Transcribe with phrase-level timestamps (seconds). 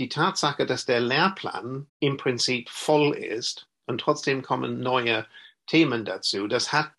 [0.00, 5.26] die Tatsache, dass der Lehrplan im Prinzip voll ist und trotzdem kommen neue
[5.66, 6.92] Themen dazu, das hat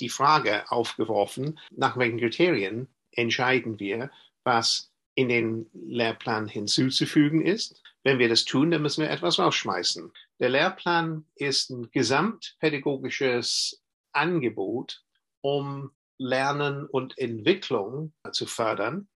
[0.00, 4.10] die Frage aufgeworfen, nach welchen Kriterien entscheiden wir,
[4.44, 7.82] was in den Lehrplan hinzuzufügen ist.
[8.04, 10.12] Wenn wir das tun, dann müssen wir etwas rausschmeißen.
[10.38, 15.02] Der Lehrplan ist ein gesamtpädagogisches Angebot,
[15.40, 19.08] um Lernen und Entwicklung zu fördern.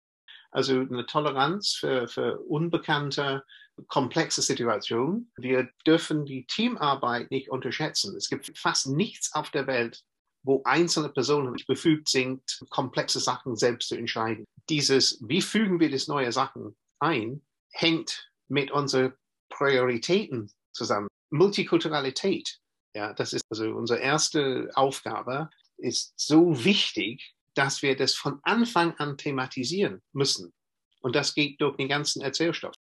[0.52, 3.44] Also eine Toleranz für, für unbekannte,
[3.88, 5.32] komplexe Situationen.
[5.38, 8.16] Wir dürfen die Teamarbeit nicht unterschätzen.
[8.16, 10.04] Es gibt fast nichts auf der Welt,
[10.44, 14.46] wo einzelne Personen befugt sind, komplexe Sachen selbst zu entscheiden.
[14.70, 19.14] Dieses, wie fügen wir das neue Sachen ein, hängt mit unseren
[19.50, 21.08] Prioritäten zusammen.
[21.30, 22.60] Multikulturalität,
[22.94, 28.96] ja, das ist also unsere erste Aufgabe, ist so wichtig, dass wir das von Anfang
[28.98, 30.54] an thematisieren müssen.
[31.02, 32.76] Und das geht durch den ganzen Erzählstoff.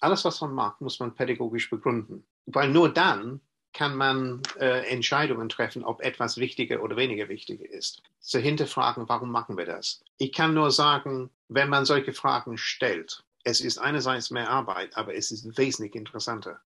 [0.00, 2.26] Alles, was man macht, muss man pädagogisch begründen.
[2.46, 3.40] Weil nur dann
[3.72, 8.02] kann man äh, Entscheidungen treffen, ob etwas wichtiger oder weniger wichtig ist.
[8.20, 10.02] Zu hinterfragen, warum machen wir das?
[10.16, 15.14] Ich kann nur sagen, wenn man solche Fragen stellt, es ist einerseits mehr Arbeit, aber
[15.14, 16.60] es ist wesentlich interessanter.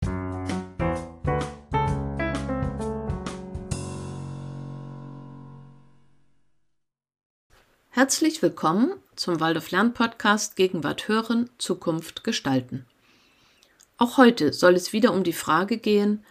[7.96, 12.84] Herzlich willkommen zum Waldorf Lern Podcast Gegenwart hören, Zukunft gestalten.
[13.96, 16.22] Auch heute soll es wieder um die Frage gehen,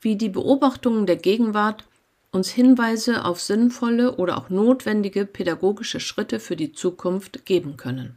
[0.00, 1.82] wie die Beobachtungen der Gegenwart
[2.30, 8.16] uns Hinweise auf sinnvolle oder auch notwendige pädagogische Schritte für die Zukunft geben können.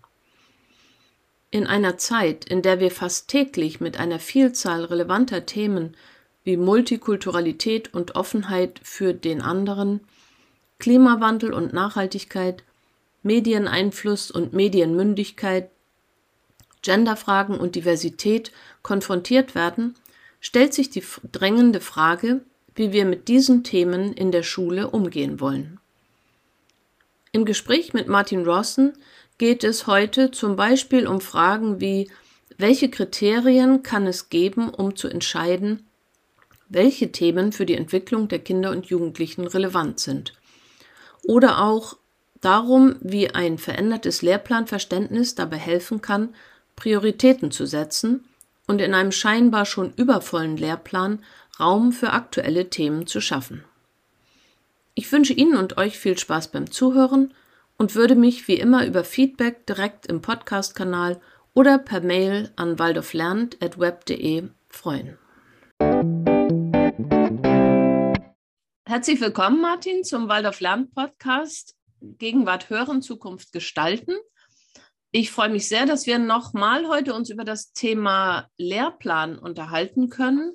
[1.50, 5.98] In einer Zeit, in der wir fast täglich mit einer Vielzahl relevanter Themen
[6.44, 10.02] wie Multikulturalität und Offenheit für den anderen,
[10.78, 12.64] Klimawandel und Nachhaltigkeit,
[13.24, 15.70] Medieneinfluss und Medienmündigkeit,
[16.82, 19.96] Genderfragen und Diversität konfrontiert werden,
[20.40, 22.42] stellt sich die drängende Frage,
[22.76, 25.80] wie wir mit diesen Themen in der Schule umgehen wollen.
[27.32, 28.94] Im Gespräch mit Martin Rawson
[29.38, 32.10] geht es heute zum Beispiel um Fragen wie
[32.58, 35.88] welche Kriterien kann es geben, um zu entscheiden,
[36.70, 40.34] welche Themen für die Entwicklung der Kinder und Jugendlichen relevant sind?
[41.24, 41.98] Oder auch
[42.42, 46.36] darum, wie ein verändertes Lehrplanverständnis dabei helfen kann,
[46.76, 48.26] Prioritäten zu setzen
[48.68, 51.24] und in einem scheinbar schon übervollen Lehrplan
[51.60, 53.64] Raum für aktuelle Themen zu schaffen.
[54.96, 57.34] Ich wünsche Ihnen und euch viel Spaß beim Zuhören
[57.78, 61.22] und würde mich wie immer über Feedback direkt im Podcast-Kanal
[61.54, 65.18] oder per Mail an waldorflernt.web.de freuen.
[68.86, 71.76] Herzlich willkommen, Martin, zum Waldorf Lernt Podcast.
[72.02, 74.14] Gegenwart hören, Zukunft gestalten.
[75.12, 80.54] Ich freue mich sehr, dass wir nochmal heute uns über das Thema Lehrplan unterhalten können.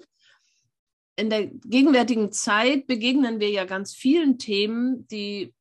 [1.17, 5.55] In der gegenwärtigen Zeit begegnen wir ja ganz vielen Themen, die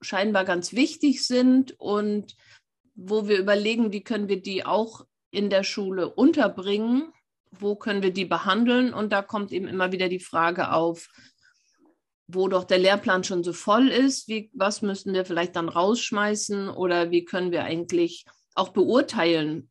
[0.00, 2.34] scheinbar ganz wichtig sind und
[2.94, 7.12] wo wir überlegen, wie können wir die auch in der Schule unterbringen,
[7.50, 8.92] wo können wir die behandeln.
[8.92, 11.08] Und da kommt eben immer wieder die Frage auf,
[12.26, 16.68] wo doch der Lehrplan schon so voll ist, wie, was müssen wir vielleicht dann rausschmeißen
[16.68, 18.24] oder wie können wir eigentlich
[18.54, 19.70] auch beurteilen,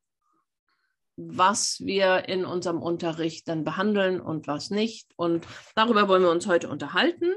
[1.15, 5.11] was wir in unserem Unterricht dann behandeln und was nicht.
[5.15, 5.45] Und
[5.75, 7.31] darüber wollen wir uns heute unterhalten.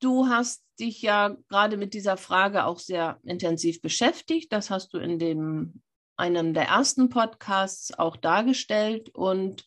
[0.00, 4.52] Du hast dich ja gerade mit dieser Frage auch sehr intensiv beschäftigt.
[4.52, 5.82] Das hast du in dem
[6.16, 9.10] einem der ersten Podcasts auch dargestellt.
[9.14, 9.64] Und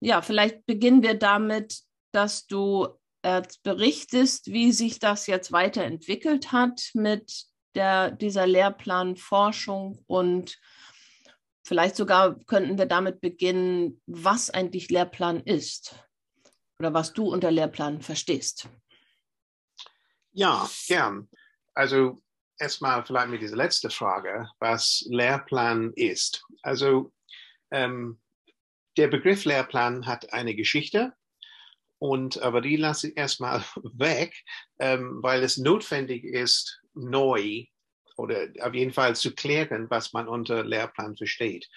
[0.00, 1.82] ja, vielleicht beginnen wir damit,
[2.12, 2.88] dass du
[3.22, 10.58] äh, berichtest, wie sich das jetzt weiterentwickelt hat mit der, dieser Lehrplanforschung und
[11.64, 15.94] vielleicht sogar könnten wir damit beginnen, was eigentlich Lehrplan ist
[16.78, 18.68] oder was du unter Lehrplan verstehst.
[20.32, 21.28] Ja, gern.
[21.74, 22.22] Also
[22.58, 26.44] erstmal vielleicht mit dieser letzten Frage, was Lehrplan ist.
[26.62, 27.12] Also
[27.70, 28.20] ähm,
[28.96, 31.12] der Begriff Lehrplan hat eine Geschichte
[31.98, 33.60] und aber die lasse ich erstmal
[33.94, 34.44] weg,
[34.78, 37.64] ähm, weil es notwendig ist, neu
[38.16, 41.68] oder auf jeden Fall zu klären, was man unter Lehrplan versteht.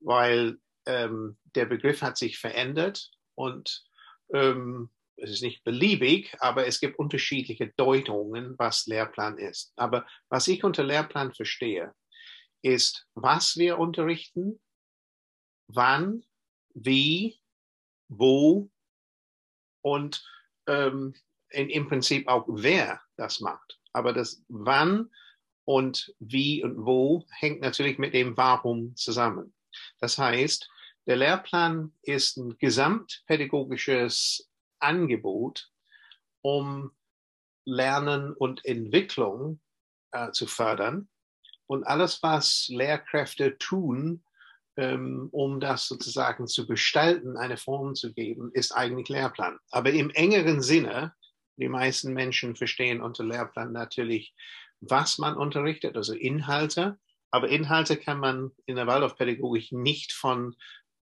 [0.00, 3.84] Weil ähm, der Begriff hat sich verändert und
[4.32, 9.72] ähm, es ist nicht beliebig, aber es gibt unterschiedliche Deutungen, was Lehrplan ist.
[9.76, 11.92] Aber was ich unter Lehrplan verstehe,
[12.62, 14.60] ist, was wir unterrichten,
[15.66, 16.24] wann,
[16.74, 17.40] wie,
[18.08, 18.70] wo
[19.82, 20.24] und
[20.66, 21.14] ähm,
[21.50, 23.78] in, im Prinzip auch wer das macht.
[23.92, 25.10] Aber das wann
[25.64, 29.54] und wie und wo hängt natürlich mit dem Warum zusammen.
[29.98, 30.68] Das heißt,
[31.06, 35.70] der Lehrplan ist ein gesamtpädagogisches Angebot,
[36.42, 36.92] um
[37.64, 39.60] Lernen und Entwicklung
[40.12, 41.08] äh, zu fördern.
[41.66, 44.24] Und alles, was Lehrkräfte tun,
[44.78, 49.58] um das sozusagen zu gestalten, eine Form zu geben, ist eigentlich Lehrplan.
[49.70, 51.14] Aber im engeren Sinne,
[51.56, 54.34] die meisten Menschen verstehen unter Lehrplan natürlich,
[54.80, 56.98] was man unterrichtet, also Inhalte.
[57.30, 60.54] Aber Inhalte kann man in der Waldorfpädagogik nicht von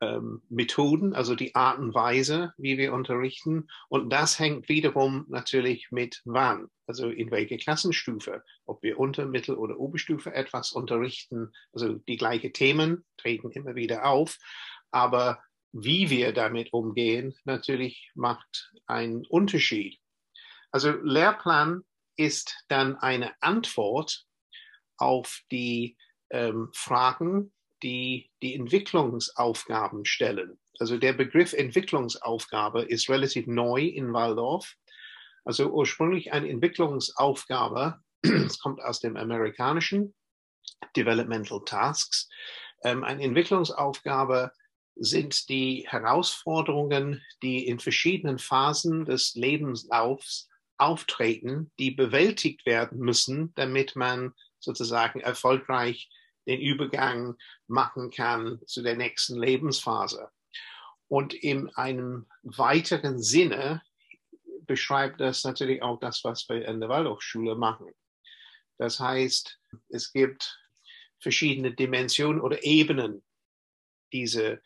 [0.01, 3.67] ähm, Methoden, also die Art und Weise, wie wir unterrichten.
[3.89, 9.57] Und das hängt wiederum natürlich mit wann, also in welche Klassenstufe, ob wir Unter-, Mittel-
[9.57, 11.51] oder Oberstufe etwas unterrichten.
[11.73, 14.37] Also die gleichen Themen treten immer wieder auf,
[14.91, 15.39] aber
[15.71, 19.99] wie wir damit umgehen, natürlich macht einen Unterschied.
[20.71, 21.83] Also Lehrplan
[22.15, 24.25] ist dann eine Antwort
[24.97, 25.95] auf die
[26.31, 27.51] ähm, Fragen,
[27.83, 30.59] die die Entwicklungsaufgaben stellen.
[30.79, 34.75] Also der Begriff Entwicklungsaufgabe ist relativ neu in Waldorf.
[35.43, 40.15] Also ursprünglich eine Entwicklungsaufgabe, es kommt aus dem amerikanischen
[40.95, 42.29] Developmental Tasks.
[42.83, 44.51] Ähm, eine Entwicklungsaufgabe
[44.95, 53.95] sind die Herausforderungen, die in verschiedenen Phasen des Lebenslaufs auftreten, die bewältigt werden müssen, damit
[53.95, 56.09] man sozusagen erfolgreich
[56.47, 57.35] den Übergang
[57.67, 60.29] machen kann zu der nächsten Lebensphase.
[61.07, 63.81] Und in einem weiteren Sinne
[64.61, 67.87] beschreibt das natürlich auch das, was wir in der Waldorfschule machen.
[68.77, 69.59] Das heißt,
[69.89, 70.59] es gibt
[71.19, 73.23] verschiedene Dimensionen oder Ebenen
[74.13, 74.61] diese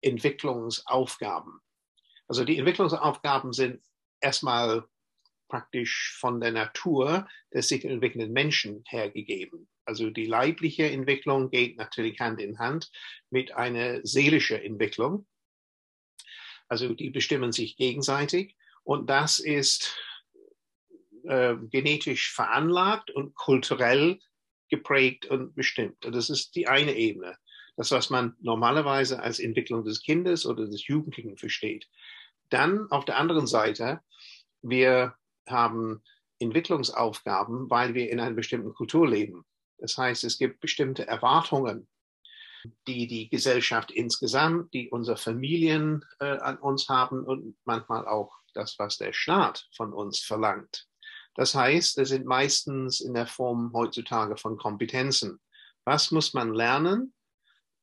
[0.00, 1.60] Entwicklungsaufgaben.
[2.26, 3.82] Also die Entwicklungsaufgaben sind
[4.20, 4.88] erstmal
[5.48, 9.68] praktisch von der Natur des sich entwickelnden Menschen hergegeben.
[9.84, 12.90] Also die leibliche Entwicklung geht natürlich Hand in Hand
[13.30, 15.26] mit einer seelischen Entwicklung.
[16.68, 19.96] Also die bestimmen sich gegenseitig und das ist
[21.24, 24.18] äh, genetisch veranlagt und kulturell
[24.68, 26.04] geprägt und bestimmt.
[26.04, 27.36] Und das ist die eine Ebene.
[27.76, 31.88] Das, was man normalerweise als Entwicklung des Kindes oder des Jugendlichen versteht.
[32.50, 34.00] Dann auf der anderen Seite,
[34.62, 35.14] wir
[35.46, 36.02] haben
[36.38, 39.44] Entwicklungsaufgaben, weil wir in einer bestimmten Kultur leben.
[39.78, 41.88] Das heißt, es gibt bestimmte Erwartungen,
[42.86, 48.78] die die Gesellschaft insgesamt, die unsere Familien äh, an uns haben und manchmal auch das,
[48.78, 50.86] was der Staat von uns verlangt.
[51.34, 55.40] Das heißt, es sind meistens in der Form heutzutage von Kompetenzen.
[55.84, 57.12] Was muss man lernen,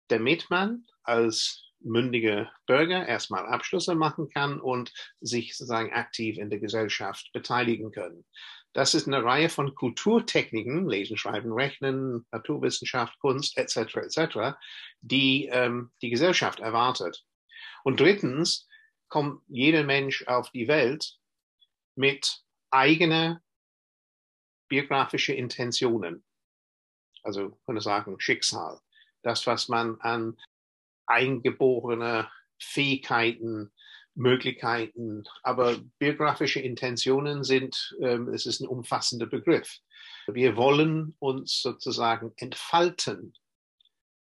[0.08, 6.60] damit man als mündige Bürger erstmal Abschlüsse machen kann und sich sozusagen aktiv in der
[6.60, 8.26] Gesellschaft beteiligen können?
[8.74, 13.98] Das ist eine Reihe von Kulturtechniken, Lesen, Schreiben, Rechnen, Naturwissenschaft, Kunst etc.
[13.98, 14.58] etc.,
[15.02, 17.26] die ähm, die Gesellschaft erwartet.
[17.84, 18.68] Und drittens
[19.10, 21.18] kommt jeder Mensch auf die Welt
[21.96, 23.42] mit eigener
[24.70, 26.24] biografische Intentionen.
[27.24, 28.80] Also könnte sagen Schicksal.
[29.22, 30.38] Das, was man an
[31.08, 33.72] eingeborene Fähigkeiten
[34.16, 35.24] Möglichkeiten.
[35.44, 39.80] Aber biografische Intentionen sind, ähm, es ist ein umfassender Begriff.
[40.28, 43.34] Wir wollen uns sozusagen entfalten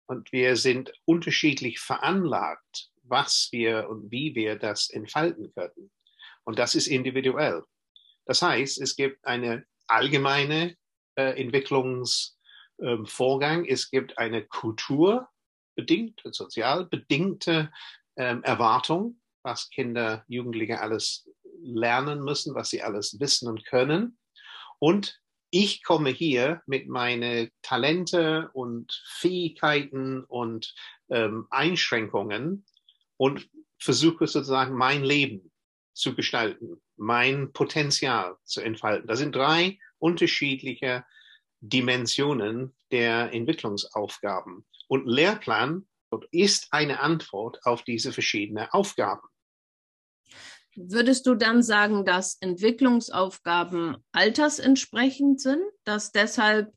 [0.07, 5.91] und wir sind unterschiedlich veranlagt, was wir und wie wir das entfalten können.
[6.43, 7.63] Und das ist individuell.
[8.25, 10.75] Das heißt, es gibt eine allgemeine
[11.15, 17.71] äh, Entwicklungsvorgang, ähm, es gibt eine kulturbedingte, sozial bedingte
[18.15, 21.29] ähm, Erwartung was Kinder, Jugendliche alles
[21.61, 24.17] lernen müssen, was sie alles wissen und können.
[24.79, 25.21] Und
[25.51, 30.73] ich komme hier mit meinen Talente und Fähigkeiten und
[31.09, 32.65] ähm, Einschränkungen
[33.17, 33.49] und
[33.79, 35.51] versuche sozusagen mein Leben
[35.93, 39.07] zu gestalten, mein Potenzial zu entfalten.
[39.07, 41.05] Das sind drei unterschiedliche
[41.61, 44.65] Dimensionen der Entwicklungsaufgaben.
[44.87, 45.87] Und Lehrplan
[46.31, 49.27] ist eine Antwort auf diese verschiedenen Aufgaben.
[50.75, 56.73] Würdest du dann sagen, dass Entwicklungsaufgaben altersentsprechend sind, dass deshalb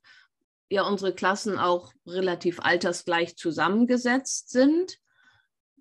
[0.71, 4.99] ja unsere Klassen auch relativ altersgleich zusammengesetzt sind?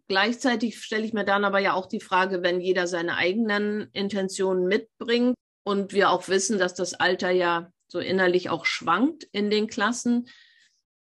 [0.08, 4.66] Gleichzeitig stelle ich mir dann aber ja auch die Frage, wenn jeder seine eigenen Intentionen
[4.66, 9.68] mitbringt und wir auch wissen, dass das Alter ja so innerlich auch schwankt in den
[9.68, 10.28] Klassen,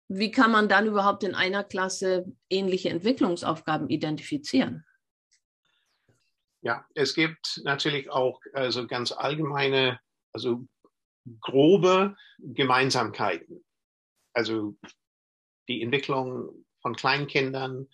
[0.07, 4.85] wie kann man dann überhaupt in einer Klasse ähnliche Entwicklungsaufgaben identifizieren?
[6.61, 9.99] Ja, es gibt natürlich auch also ganz allgemeine,
[10.33, 10.67] also
[11.39, 13.63] grobe Gemeinsamkeiten.
[14.33, 14.75] Also
[15.67, 17.87] die Entwicklung von Kleinkindern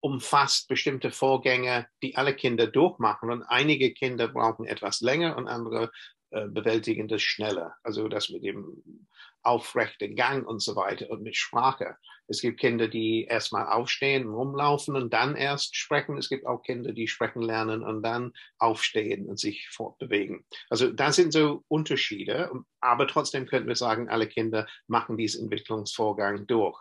[0.00, 3.30] umfasst bestimmte Vorgänge, die alle Kinder durchmachen.
[3.30, 5.90] Und einige Kinder brauchen etwas länger und andere
[6.30, 7.74] äh, bewältigen das schneller.
[7.82, 9.06] Also das mit dem
[9.48, 11.96] aufrechten Gang und so weiter und mit Sprache.
[12.26, 16.18] Es gibt Kinder, die erstmal aufstehen, rumlaufen und dann erst sprechen.
[16.18, 20.44] Es gibt auch Kinder, die sprechen lernen und dann aufstehen und sich fortbewegen.
[20.68, 26.46] Also da sind so Unterschiede, aber trotzdem könnten wir sagen, alle Kinder machen diesen Entwicklungsvorgang
[26.46, 26.78] durch.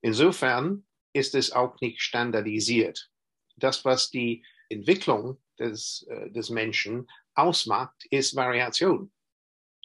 [0.00, 3.10] Insofern ist es auch nicht standardisiert.
[3.56, 9.12] Das, was die Entwicklung des, äh, des Menschen ausmacht, ist Variation.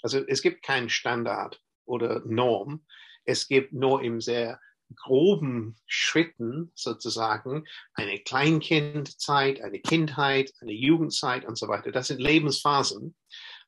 [0.01, 2.85] Also es gibt keinen Standard oder Norm.
[3.23, 4.59] Es gibt nur im sehr
[4.95, 11.91] groben Schritten sozusagen eine Kleinkindzeit, eine Kindheit, eine Jugendzeit und so weiter.
[11.91, 13.15] Das sind Lebensphasen,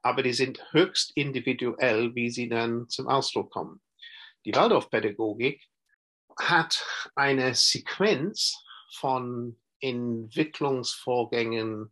[0.01, 3.81] aber die sind höchst individuell, wie sie dann zum Ausdruck kommen.
[4.45, 5.63] Die Waldorfpädagogik
[6.37, 11.91] hat eine Sequenz von Entwicklungsvorgängen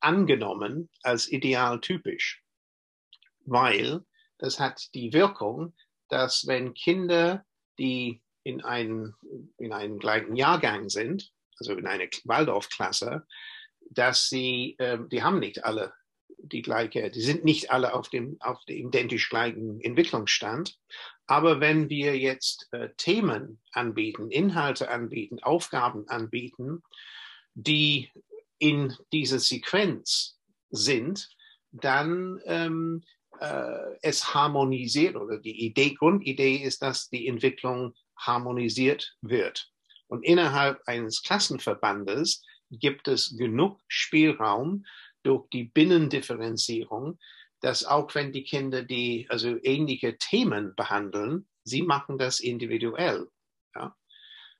[0.00, 2.42] angenommen als idealtypisch,
[3.44, 4.04] weil
[4.42, 5.72] das hat die Wirkung,
[6.08, 7.46] dass wenn Kinder,
[7.78, 9.14] die in einem,
[9.56, 13.24] in einem gleichen Jahrgang sind, also in einer Waldorfklasse,
[13.90, 15.92] dass sie, äh, die haben nicht alle
[16.38, 20.76] die gleiche, die sind nicht alle auf dem, auf dem identisch gleichen Entwicklungsstand.
[21.28, 26.82] Aber wenn wir jetzt äh, Themen anbieten, Inhalte anbieten, Aufgaben anbieten,
[27.54, 28.10] die
[28.58, 30.36] in dieser Sequenz
[30.70, 31.30] sind,
[31.70, 33.04] dann ähm,
[33.42, 39.68] äh, es harmonisiert oder die Idee, Grundidee ist, dass die Entwicklung harmonisiert wird.
[40.06, 44.84] Und innerhalb eines Klassenverbandes gibt es genug Spielraum
[45.24, 47.18] durch die Binnendifferenzierung,
[47.60, 53.28] dass auch wenn die Kinder die also ähnliche Themen behandeln, sie machen das individuell.
[53.74, 53.96] Ja?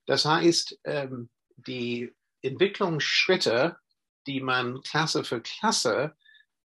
[0.06, 2.12] Das heißt, ähm, die
[2.42, 3.76] Entwicklungsschritte,
[4.26, 6.16] die man Klasse für Klasse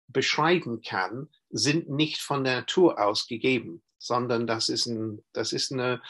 [0.07, 5.71] beschreiben kann, sind nicht von der Natur aus gegeben, sondern das ist ein, das ist
[5.71, 6.01] eine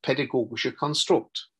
[0.00, 1.50] pädagogische Konstrukt.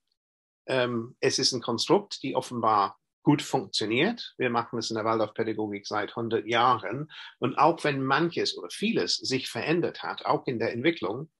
[0.66, 4.34] Ähm, es ist ein Konstrukt, die offenbar gut funktioniert.
[4.36, 7.10] Wir machen es in der Waldorfpädagogik seit 100 Jahren.
[7.38, 11.30] Und auch wenn manches oder vieles sich verändert hat, auch in der Entwicklung,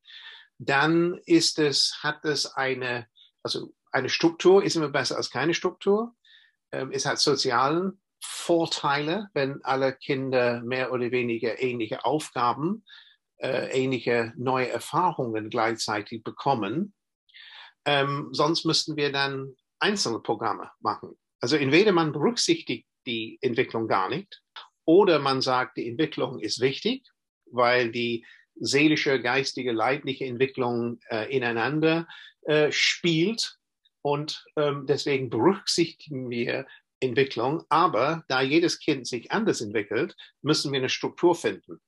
[0.58, 3.08] dann ist es, hat es eine,
[3.42, 6.14] also eine Struktur ist immer besser als keine Struktur.
[6.70, 12.84] Ähm, es hat sozialen Vorteile, wenn alle Kinder mehr oder weniger ähnliche Aufgaben,
[13.38, 16.94] äh, ähnliche neue Erfahrungen gleichzeitig bekommen.
[17.84, 21.18] Ähm, sonst müssten wir dann einzelne Programme machen.
[21.40, 24.40] Also entweder man berücksichtigt die Entwicklung gar nicht
[24.84, 27.04] oder man sagt, die Entwicklung ist wichtig,
[27.46, 28.24] weil die
[28.54, 32.06] seelische, geistige, leibliche Entwicklung äh, ineinander
[32.42, 33.58] äh, spielt
[34.02, 36.66] und ähm, deswegen berücksichtigen wir
[37.02, 37.64] Entwicklung.
[37.68, 41.80] Aber da jedes Kind sich anders entwickelt, müssen wir eine Struktur finden.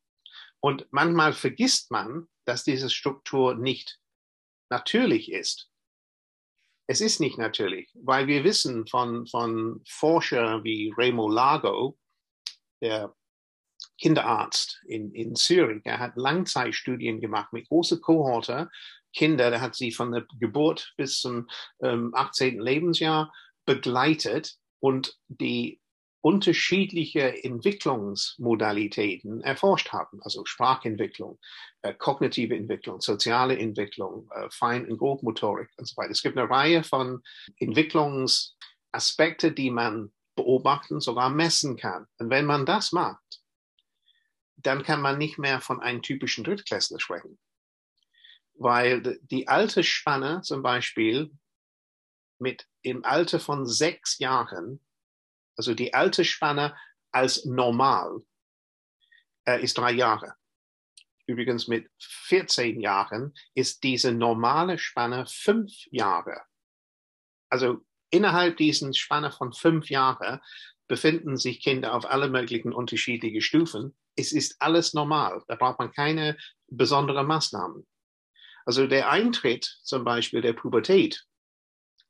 [0.61, 3.99] Und manchmal vergisst man, dass diese Struktur nicht
[4.71, 5.71] natürlich ist.
[6.87, 11.99] Es ist nicht natürlich, weil wir wissen von, von Forschern wie Remo Lago,
[12.83, 13.15] der
[13.99, 18.69] Kinderarzt in, in Zürich, er hat Langzeitstudien gemacht mit großer Kohorte
[19.15, 21.49] Kinder, der hat sie von der Geburt bis zum
[21.81, 22.61] ähm, 18.
[22.61, 23.33] Lebensjahr
[23.65, 25.81] begleitet und die
[26.21, 31.39] unterschiedliche Entwicklungsmodalitäten erforscht haben, also Sprachentwicklung,
[31.81, 36.11] äh, kognitive Entwicklung, soziale Entwicklung, äh, Fein- und Grobmotorik und so weiter.
[36.11, 37.23] Es gibt eine Reihe von
[37.61, 42.07] Entwicklungsaspekten, die man beobachten, sogar messen kann.
[42.19, 43.41] Und wenn man das macht,
[44.57, 47.39] dann kann man nicht mehr von einem typischen Drittklässler sprechen.
[48.53, 51.31] Weil die alte Spanne zum Beispiel
[52.39, 54.81] mit im Alter von sechs Jahren
[55.57, 56.77] also die alte Spanne
[57.11, 58.23] als normal
[59.47, 60.35] äh, ist drei Jahre.
[61.27, 66.43] Übrigens mit 14 Jahren ist diese normale Spanne fünf Jahre.
[67.49, 70.41] Also innerhalb diesen Spanne von fünf Jahren
[70.87, 73.97] befinden sich Kinder auf alle möglichen unterschiedlichen Stufen.
[74.17, 75.43] Es ist alles normal.
[75.49, 76.37] Da braucht man keine
[76.67, 77.87] besonderen Maßnahmen.
[78.67, 81.27] Also der Eintritt zum Beispiel der Pubertät.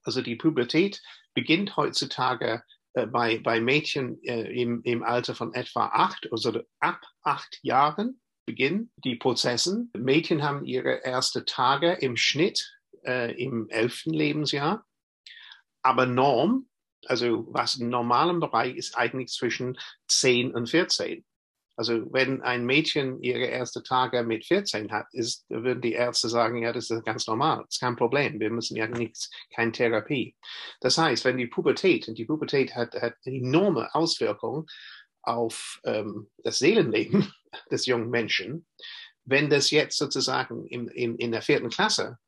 [0.04, 1.02] Also die Pubertät
[1.34, 7.00] beginnt heutzutage äh, bei, bei Mädchen äh, im, im Alter von etwa acht, also ab
[7.23, 9.90] acht Jahren beginnen die Prozessen.
[9.96, 14.87] Mädchen haben ihre ersten Tage im Schnitt äh, im elften Lebensjahr.
[15.82, 16.68] Aber Norm,
[17.06, 21.25] also was im normalen Bereich ist eigentlich zwischen 10 und 14.
[21.76, 26.62] Also wenn ein Mädchen ihre ersten Tage mit 14 hat, ist, würden die Ärzte sagen,
[26.62, 30.37] ja, das ist ganz normal, das ist kein Problem, wir müssen ja nichts, keine Therapie.
[30.81, 34.66] Das heißt, wenn die Pubertät, und die Pubertät hat, hat enorme Auswirkungen
[35.23, 37.33] auf ähm, das Seelenleben
[37.71, 38.66] des jungen Menschen,
[39.25, 42.19] wenn das jetzt sozusagen in, in, in der vierten Klasse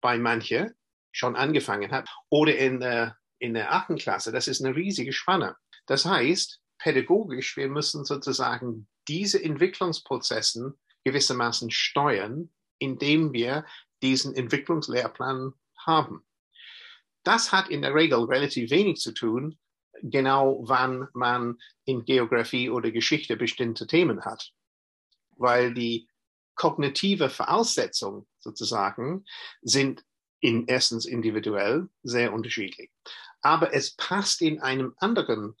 [0.00, 0.74] bei manche
[1.12, 5.56] schon angefangen hat oder in der, in der achten Klasse, das ist eine riesige Spanne.
[5.86, 10.74] Das heißt, pädagogisch, wir müssen sozusagen diese Entwicklungsprozessen
[11.04, 13.64] gewissermaßen steuern, indem wir
[14.02, 16.26] diesen Entwicklungslehrplan haben.
[17.22, 19.58] Das hat in der Regel relativ wenig zu tun,
[20.02, 24.52] genau wann man in Geografie oder Geschichte bestimmte Themen hat,
[25.36, 26.08] weil die
[26.56, 29.24] kognitive Voraussetzungen sozusagen
[29.62, 30.04] sind
[30.40, 32.90] in erstens individuell sehr unterschiedlich.
[33.40, 35.54] Aber es passt in einem anderen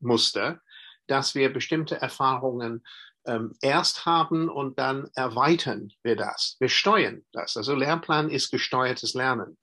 [0.00, 0.60] Muster,
[1.06, 2.84] dass wir bestimmte Erfahrungen
[3.26, 6.56] ähm, erst haben und dann erweitern wir das.
[6.58, 7.56] Wir steuern das.
[7.56, 9.58] Also Lernplan ist gesteuertes Lernen.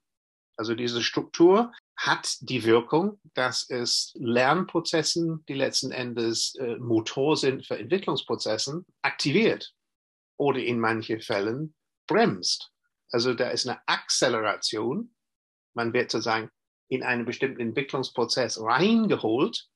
[0.56, 7.66] Also diese Struktur hat die Wirkung, dass es Lernprozessen, die letzten Endes äh, Motor sind
[7.66, 9.72] für Entwicklungsprozessen, aktiviert
[10.36, 11.74] oder in manchen Fällen
[12.08, 12.70] bremst.
[13.10, 15.14] Also da ist eine Acceleration.
[15.74, 16.50] Man wird sozusagen
[16.88, 19.68] in einen bestimmten Entwicklungsprozess reingeholt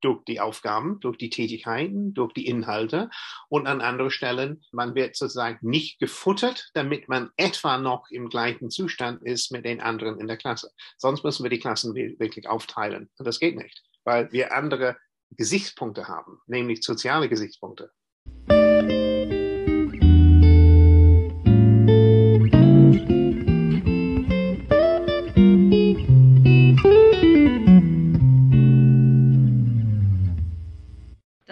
[0.00, 3.10] durch die Aufgaben, durch die Tätigkeiten, durch die Inhalte
[3.48, 8.70] und an anderen Stellen, man wird sozusagen nicht gefuttert, damit man etwa noch im gleichen
[8.70, 10.70] Zustand ist mit den anderen in der Klasse.
[10.96, 13.10] Sonst müssen wir die Klassen wirklich aufteilen.
[13.18, 14.96] Und das geht nicht, weil wir andere
[15.30, 17.90] Gesichtspunkte haben, nämlich soziale Gesichtspunkte.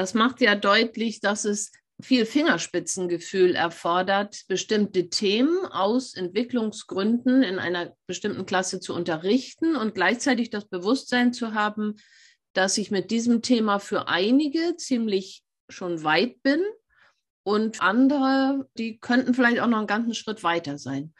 [0.04, 7.96] Das macht ja deutlich, dass es viel Fingerspitzengefühl erfordert, bestimmte Themen aus Entwicklungsgründen in einer
[8.06, 11.94] bestimmten Klasse zu unterrichten und gleichzeitig das Bewusstsein zu haben,
[12.52, 16.60] dass ich mit diesem Thema für einige ziemlich schon weit bin
[17.42, 21.14] und andere, die könnten vielleicht auch noch einen ganzen Schritt weiter sein.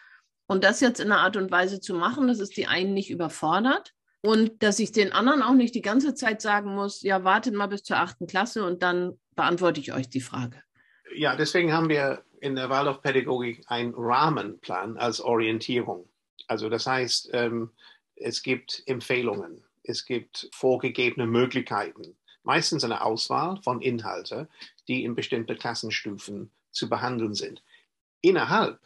[0.46, 3.08] Und das jetzt in einer Art und Weise zu machen, dass es die einen nicht
[3.08, 7.52] überfordert und dass ich den anderen auch nicht die ganze Zeit sagen muss, ja, wartet
[7.54, 10.62] mal bis zur achten Klasse und dann beantworte ich euch die Frage.
[11.14, 16.08] Ja, deswegen haben wir in der Waldorfpädagogik einen Rahmenplan als Orientierung.
[16.48, 17.70] Also das heißt, ähm,
[18.16, 24.48] es gibt Empfehlungen, es gibt vorgegebene Möglichkeiten, meistens eine Auswahl von Inhalten,
[24.88, 27.62] die in bestimmten Klassenstufen zu behandeln sind.
[28.22, 28.80] Innerhalb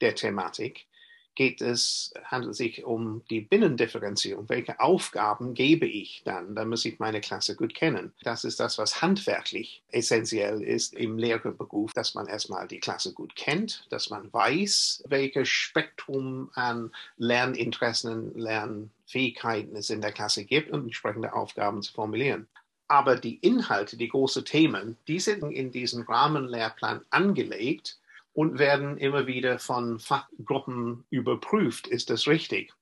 [0.00, 0.88] der Thematik
[1.34, 4.48] geht es, handelt es sich um die Binnendifferenzierung.
[4.48, 6.54] Welche Aufgaben gebe ich dann?
[6.54, 8.12] Da muss ich meine Klasse gut kennen.
[8.22, 13.36] Das ist das, was handwerklich essentiell ist im Lehrerberuf, dass man erstmal die Klasse gut
[13.36, 20.84] kennt, dass man weiß, welches Spektrum an Lerninteressen, Lernfähigkeiten es in der Klasse gibt und
[20.84, 22.46] entsprechende Aufgaben zu formulieren.
[22.86, 27.98] Aber die Inhalte, die großen Themen, die sind in diesem Rahmenlehrplan angelegt
[28.34, 31.86] und werden immer wieder von Fachgruppen überprüft.
[31.86, 32.74] Ist das richtig?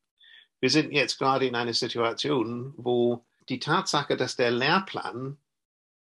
[0.61, 5.37] Wir sind jetzt gerade in einer Situation, wo die Tatsache, dass der Lehrplan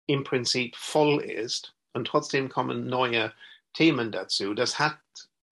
[0.07, 3.33] im Prinzip voll ist und trotzdem kommen neue
[3.75, 4.99] Themen dazu, das hat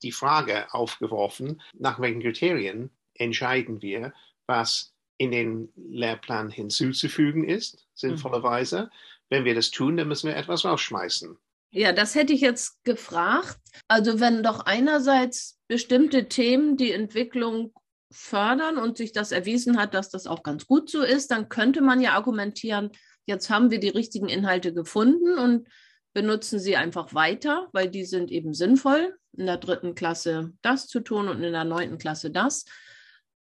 [0.03, 4.13] die Frage aufgeworfen, nach welchen Kriterien entscheiden wir,
[4.47, 8.83] was in den Lehrplan hinzuzufügen ist, sinnvollerweise.
[8.85, 8.91] Mhm.
[9.29, 11.37] Wenn wir das tun, dann müssen wir etwas rausschmeißen.
[11.77, 13.59] Ja, das hätte ich jetzt gefragt.
[13.87, 17.75] Also wenn doch einerseits bestimmte Themen die Entwicklung
[18.11, 21.83] fördern und sich das erwiesen hat, dass das auch ganz gut so ist, dann könnte
[21.83, 22.93] man ja argumentieren,
[23.27, 25.69] jetzt haben wir die richtigen Inhalte gefunden und
[26.15, 31.01] benutzen sie einfach weiter, weil die sind eben sinnvoll, in der dritten Klasse das zu
[31.01, 32.65] tun und in der neunten Klasse das.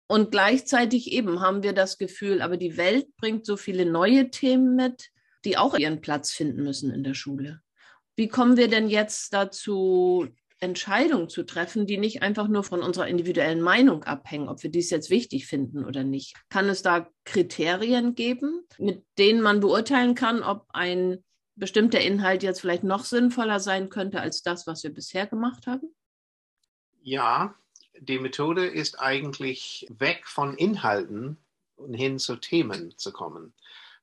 [0.07, 4.77] Und gleichzeitig eben haben wir das Gefühl, aber die Welt bringt so viele neue Themen
[4.77, 5.09] mit,
[5.43, 7.59] die auch ihren Platz finden müssen in der Schule.
[8.15, 10.27] Wie kommen wir denn jetzt dazu,
[10.59, 14.89] Entscheidungen zu treffen, die nicht einfach nur von unserer individuellen Meinung abhängen, ob wir dies
[14.89, 16.35] jetzt wichtig finden oder nicht?
[16.49, 21.23] Kann es da Kriterien geben, mit denen man beurteilen kann, ob ein
[21.55, 25.93] bestimmter Inhalt jetzt vielleicht noch sinnvoller sein könnte als das, was wir bisher gemacht haben?
[27.01, 27.55] Ja,
[27.99, 31.37] die Methode ist eigentlich weg von Inhalten
[31.75, 33.53] und hin zu Themen zu kommen.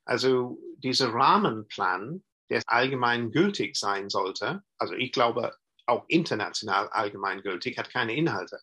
[0.05, 7.77] Also dieser Rahmenplan der allgemein gültig sein sollte, also ich glaube auch international allgemein gültig,
[7.77, 8.59] hat keine Inhalte.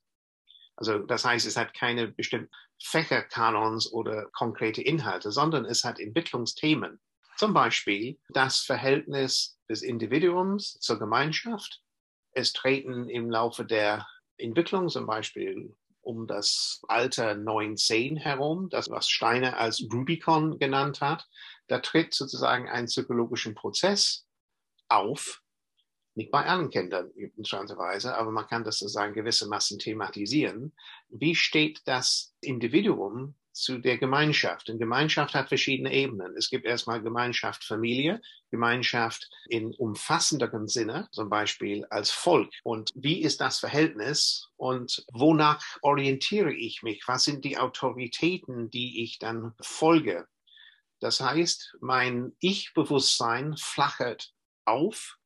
[0.76, 7.00] Also das heißt, es hat keine bestimmten Fächerkanons oder konkrete Inhalte, sondern es hat Entwicklungsthemen.
[7.36, 11.82] Zum Beispiel das Verhältnis des Individuums zur Gemeinschaft.
[12.32, 15.76] Es treten im Laufe der Entwicklung zum Beispiel
[16.08, 21.28] um das Alter 19 herum, das was Steiner als Rubicon genannt hat,
[21.66, 24.26] da tritt sozusagen ein psychologischen Prozess
[24.88, 25.42] auf,
[26.14, 30.74] nicht bei allen Kindern interessanterweise, aber man kann das sozusagen gewissermaßen thematisieren.
[31.10, 34.70] Wie steht das Individuum zu der Gemeinschaft.
[34.70, 36.36] Und Gemeinschaft hat verschiedene Ebenen.
[36.36, 42.52] Es gibt erstmal Gemeinschaft Familie, Gemeinschaft in umfassenderen Sinne, zum Beispiel als Volk.
[42.62, 47.02] Und wie ist das Verhältnis und wonach orientiere ich mich?
[47.06, 50.26] Was sind die Autoritäten, die ich dann folge?
[51.00, 54.32] Das heißt, mein Ich-Bewusstsein flachert
[54.64, 55.18] auf.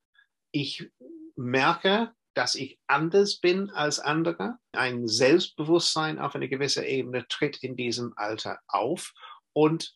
[0.50, 0.90] Ich
[1.36, 4.58] merke, dass ich anders bin als andere.
[4.72, 9.12] Ein Selbstbewusstsein auf eine gewisse Ebene tritt in diesem Alter auf
[9.52, 9.94] und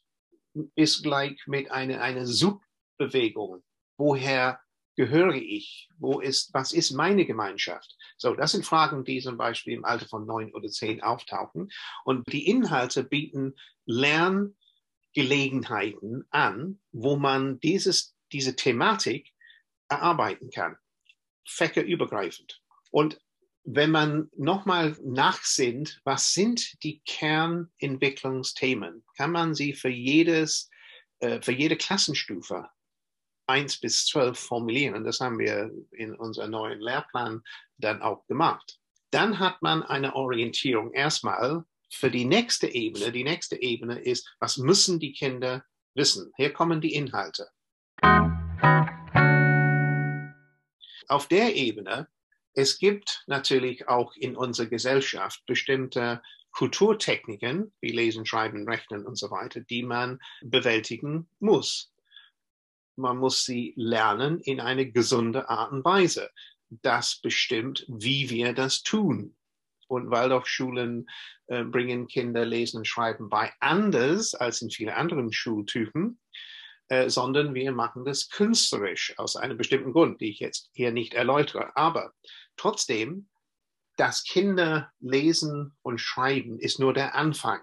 [0.74, 3.62] ist gleich mit einer eine Subbewegung.
[3.98, 4.60] Woher
[4.96, 5.90] gehöre ich?
[5.98, 7.94] Wo ist, was ist meine Gemeinschaft?
[8.16, 11.70] So, das sind Fragen, die zum Beispiel im Alter von neun oder zehn auftauchen.
[12.04, 19.34] Und die Inhalte bieten Lerngelegenheiten an, wo man dieses, diese Thematik
[19.88, 20.76] erarbeiten kann
[21.46, 22.62] fächerübergreifend.
[22.90, 23.18] Und
[23.64, 30.70] wenn man nochmal nachsinnt, was sind die Kernentwicklungsthemen, kann man sie für jedes,
[31.18, 32.68] äh, für jede Klassenstufe
[33.46, 35.04] eins bis zwölf formulieren.
[35.04, 37.42] Das haben wir in unserem neuen Lehrplan
[37.78, 38.78] dann auch gemacht.
[39.10, 43.12] Dann hat man eine Orientierung erstmal für die nächste Ebene.
[43.12, 46.32] Die nächste Ebene ist, was müssen die Kinder wissen?
[46.36, 47.48] Hier kommen die Inhalte
[51.08, 52.08] auf der Ebene,
[52.54, 59.30] es gibt natürlich auch in unserer Gesellschaft bestimmte Kulturtechniken, wie Lesen, Schreiben, Rechnen und so
[59.30, 61.92] weiter, die man bewältigen muss.
[62.96, 66.30] Man muss sie lernen in eine gesunde Art und Weise.
[66.70, 69.36] Das bestimmt, wie wir das tun.
[69.86, 71.10] Und Waldorfschulen
[71.48, 76.18] äh, bringen Kinder Lesen und Schreiben bei anders als in vielen anderen Schultypen.
[76.88, 81.14] Äh, sondern wir machen das künstlerisch aus einem bestimmten Grund, die ich jetzt hier nicht
[81.14, 81.76] erläutere.
[81.76, 82.12] Aber
[82.56, 83.28] trotzdem,
[83.96, 87.60] das Kinder lesen und schreiben ist nur der Anfang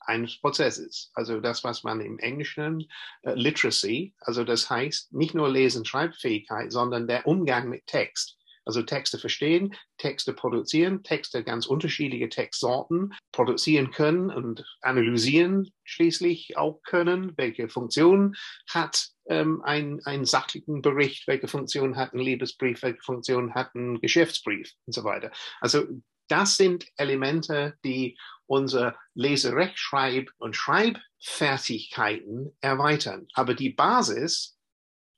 [0.00, 1.10] eines Prozesses.
[1.14, 2.86] Also das, was man im Englischen
[3.22, 8.35] äh, Literacy, also das heißt nicht nur Lesen, Schreibfähigkeit, sondern der Umgang mit Text.
[8.66, 16.82] Also Texte verstehen, Texte produzieren, Texte ganz unterschiedliche Textsorten produzieren können und analysieren schließlich auch
[16.82, 17.32] können.
[17.36, 18.34] Welche Funktion
[18.68, 21.28] hat ähm, ein, ein sachlichen Bericht?
[21.28, 22.82] Welche Funktion hat ein Liebesbrief?
[22.82, 25.30] Welche Funktion hat ein Geschäftsbrief und so weiter?
[25.60, 25.84] Also
[26.28, 33.28] das sind Elemente, die unsere Leserechtschreib- und Schreibfertigkeiten erweitern.
[33.34, 34.58] Aber die Basis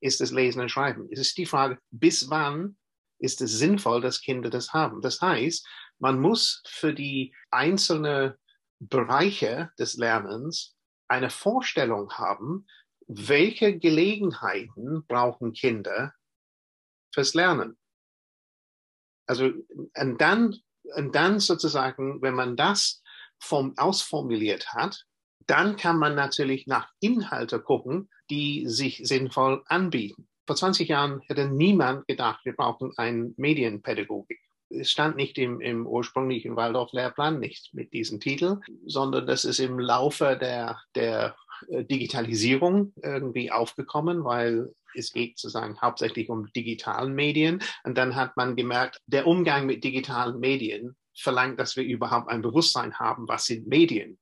[0.00, 1.08] ist das Lesen und Schreiben.
[1.11, 2.76] Es ist die Frage, bis wann
[3.18, 5.00] ist es sinnvoll, dass Kinder das haben.
[5.00, 5.66] Das heißt,
[5.98, 8.35] man muss für die einzelnen
[8.78, 10.76] Bereiche des Lernens
[11.09, 12.66] eine Vorstellung haben,
[13.07, 16.12] welche Gelegenheiten brauchen Kinder
[17.12, 17.78] fürs Lernen.
[19.26, 20.57] Also, und dann,
[20.96, 23.02] und dann sozusagen, wenn man das
[23.38, 25.04] vom, ausformuliert hat,
[25.46, 30.28] dann kann man natürlich nach Inhalte gucken, die sich sinnvoll anbieten.
[30.48, 34.40] Vor 20 Jahren hätte niemand gedacht, wir brauchen eine Medienpädagogik.
[34.70, 39.78] Es stand nicht im, im ursprünglichen Waldorf-Lehrplan, nicht mit diesem Titel, sondern das ist im
[39.78, 41.37] Laufe der, der
[41.68, 47.62] äh, Digitalisierung irgendwie aufgekommen, weil es geht sozusagen hauptsächlich um digitalen Medien.
[47.84, 52.40] Und dann hat man gemerkt, der Umgang mit digitalen Medien verlangt, dass wir überhaupt ein
[52.40, 54.18] Bewusstsein haben, was sind Medien,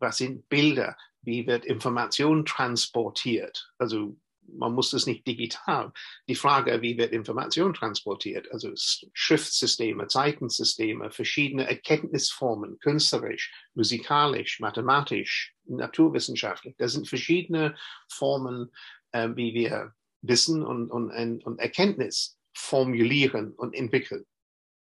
[0.00, 3.70] was sind Bilder, wie wird Information transportiert.
[3.78, 4.16] Also
[4.56, 5.92] man muss es nicht digital.
[6.28, 8.50] Die Frage, wie wird Information transportiert?
[8.52, 8.72] Also
[9.12, 16.74] Schriftsysteme, Zeichensysteme, verschiedene Erkenntnisformen, künstlerisch, musikalisch, mathematisch, naturwissenschaftlich.
[16.78, 17.76] Das sind verschiedene
[18.08, 18.72] Formen,
[19.12, 24.24] äh, wie wir Wissen und, und, und Erkenntnis formulieren und entwickeln.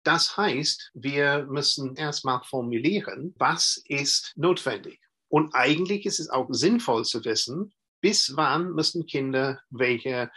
[0.03, 5.01] Das heißt, wir müssen erstmal formulieren, was ist notwendig.
[5.29, 10.31] Und eigentlich ist es auch sinnvoll zu wissen, bis wann müssen Kinder welche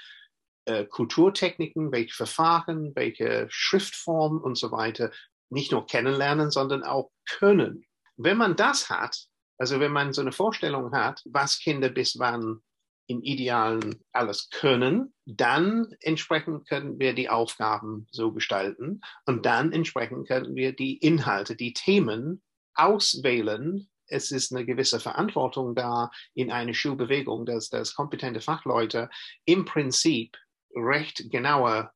[0.65, 5.12] äh, Kulturtechniken, welche Verfahren, welche Schriftformen und so weiter
[5.49, 7.86] nicht nur kennenlernen, sondern auch können.
[8.17, 12.62] Wenn man das hat, also wenn man so eine Vorstellung hat, was Kinder bis wann
[13.08, 20.28] im Idealen alles können, dann entsprechend können wir die Aufgaben so gestalten und dann entsprechend
[20.28, 22.41] können wir die Inhalte, die Themen
[22.76, 29.10] auswählen, es ist eine gewisse Verantwortung da in einer Schulbewegung, dass, dass kompetente Fachleute
[29.45, 30.38] im Prinzip
[30.76, 31.89] recht genaue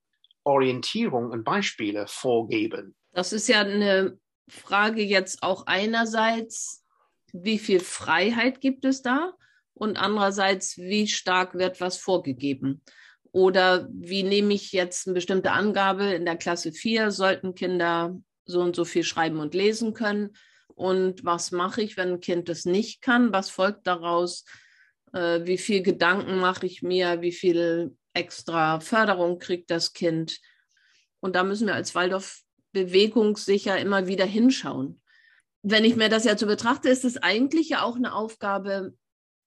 [0.44, 2.96] Orientierung und Beispiele vorgeben.
[3.12, 6.84] Das ist ja eine Frage jetzt auch einerseits,
[7.34, 9.34] wie viel Freiheit gibt es da?
[9.74, 12.82] Und andererseits, wie stark wird was vorgegeben?
[13.32, 16.14] Oder wie nehme ich jetzt eine bestimmte Angabe?
[16.14, 20.36] In der Klasse 4 sollten Kinder so und so viel schreiben und lesen können.
[20.78, 23.34] Und was mache ich, wenn ein Kind das nicht kann?
[23.34, 24.46] Was folgt daraus?
[25.12, 27.22] Äh, wie viel Gedanken mache ich mir?
[27.22, 30.40] Wie viel extra Förderung kriegt das Kind?
[31.20, 32.42] Und da müssen wir als Waldorf
[32.74, 35.02] bewegungssicher immer wieder hinschauen.
[35.64, 38.94] Wenn ich mir das jetzt so betrachte, ist es eigentlich ja auch eine Aufgabe,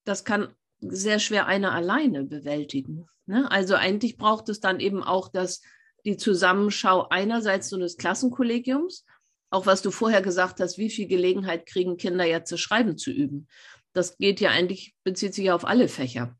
[0.05, 3.07] das kann sehr schwer einer alleine bewältigen.
[3.27, 3.49] Ne?
[3.53, 5.63] Also eigentlich braucht es dann eben auch das,
[6.05, 9.05] die Zusammenschau einerseits so des Klassenkollegiums,
[9.51, 13.11] auch was du vorher gesagt hast, wie viel Gelegenheit kriegen Kinder jetzt das Schreiben zu
[13.11, 13.49] üben.
[13.93, 16.37] Das geht ja eigentlich, bezieht sich ja auf alle Fächer.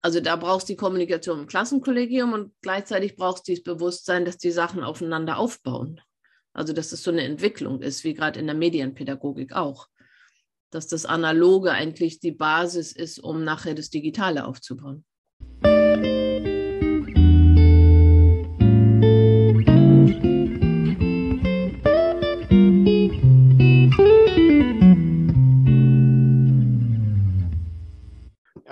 [0.00, 4.38] Also da brauchst du die Kommunikation im Klassenkollegium und gleichzeitig brauchst du das Bewusstsein, dass
[4.38, 6.00] die Sachen aufeinander aufbauen.
[6.52, 9.88] Also dass es so eine Entwicklung ist, wie gerade in der Medienpädagogik auch
[10.74, 15.04] dass das Analoge eigentlich die Basis ist, um nachher das Digitale aufzubauen.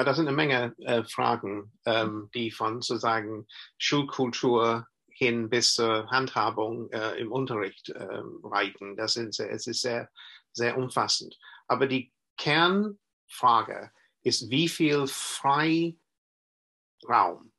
[0.05, 3.47] Das sind eine Menge äh, Fragen, ähm, die von sozusagen
[3.79, 8.97] Schulkultur hin bis zur Handhabung äh, im Unterricht äh, reichen.
[8.97, 10.09] Das sind, es ist sehr,
[10.53, 11.39] sehr umfassend.
[11.67, 13.91] Aber die Kernfrage
[14.23, 15.97] ist, wie viel Freiraum,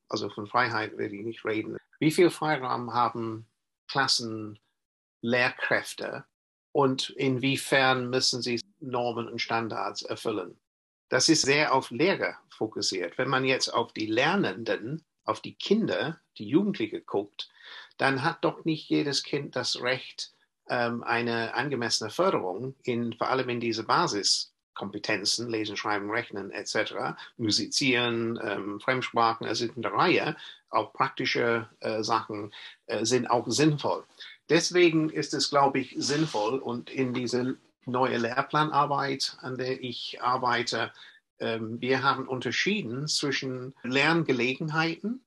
[0.10, 3.48] also von Freiheit will ich nicht reden, wie viel Freiraum haben
[3.88, 6.26] Klassenlehrkräfte
[6.72, 10.60] und inwiefern müssen sie Normen und Standards erfüllen.
[11.10, 13.18] Das ist sehr auf Lehre fokussiert.
[13.18, 17.50] Wenn man jetzt auf die Lernenden, auf die Kinder, die Jugendliche guckt,
[17.98, 20.34] dann hat doch nicht jedes Kind das Recht,
[20.70, 28.40] ähm, eine angemessene Förderung in, vor allem in diese Basiskompetenzen, Lesen, Schreiben, Rechnen etc., Musizieren,
[28.42, 30.36] ähm, Fremdsprachen, es sind eine Reihe,
[30.70, 32.54] auch praktische äh, Sachen
[32.88, 34.04] äh, sind auch sinnvoll.
[34.50, 40.92] Deswegen ist es, glaube ich, sinnvoll und in diese neue Lehrplanarbeit, an der ich arbeite,
[41.40, 45.24] ähm, wir haben unterschieden zwischen Lerngelegenheiten,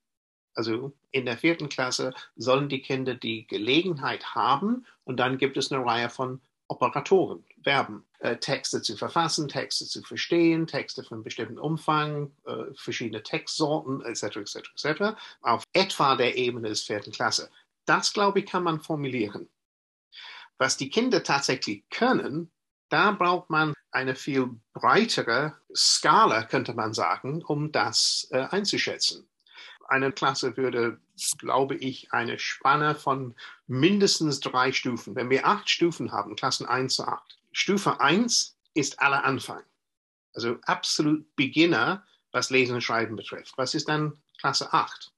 [0.54, 5.70] also in der vierten Klasse sollen die Kinder die Gelegenheit haben und dann gibt es
[5.70, 11.58] eine Reihe von Operatoren, Verben, äh, Texte zu verfassen, Texte zu verstehen, Texte von bestimmten
[11.58, 14.36] Umfang, äh, verschiedene Textsorten etc.
[14.36, 14.56] etc.
[14.74, 15.02] etc.
[15.42, 17.50] auf etwa der Ebene des vierten Klasse.
[17.84, 19.48] Das, glaube ich, kann man formulieren.
[20.58, 22.50] Was die Kinder tatsächlich können,
[22.88, 29.28] da braucht man eine viel breitere Skala, könnte man sagen, um das äh, einzuschätzen
[29.88, 31.00] eine Klasse würde,
[31.38, 33.34] glaube ich, eine Spanne von
[33.66, 35.14] mindestens drei Stufen.
[35.14, 37.38] Wenn wir acht Stufen haben, Klassen 1 zu 8.
[37.52, 39.62] Stufe 1 ist aller Anfang.
[40.34, 43.56] Also absolut Beginner, was Lesen und Schreiben betrifft.
[43.56, 45.12] Was ist dann Klasse 8?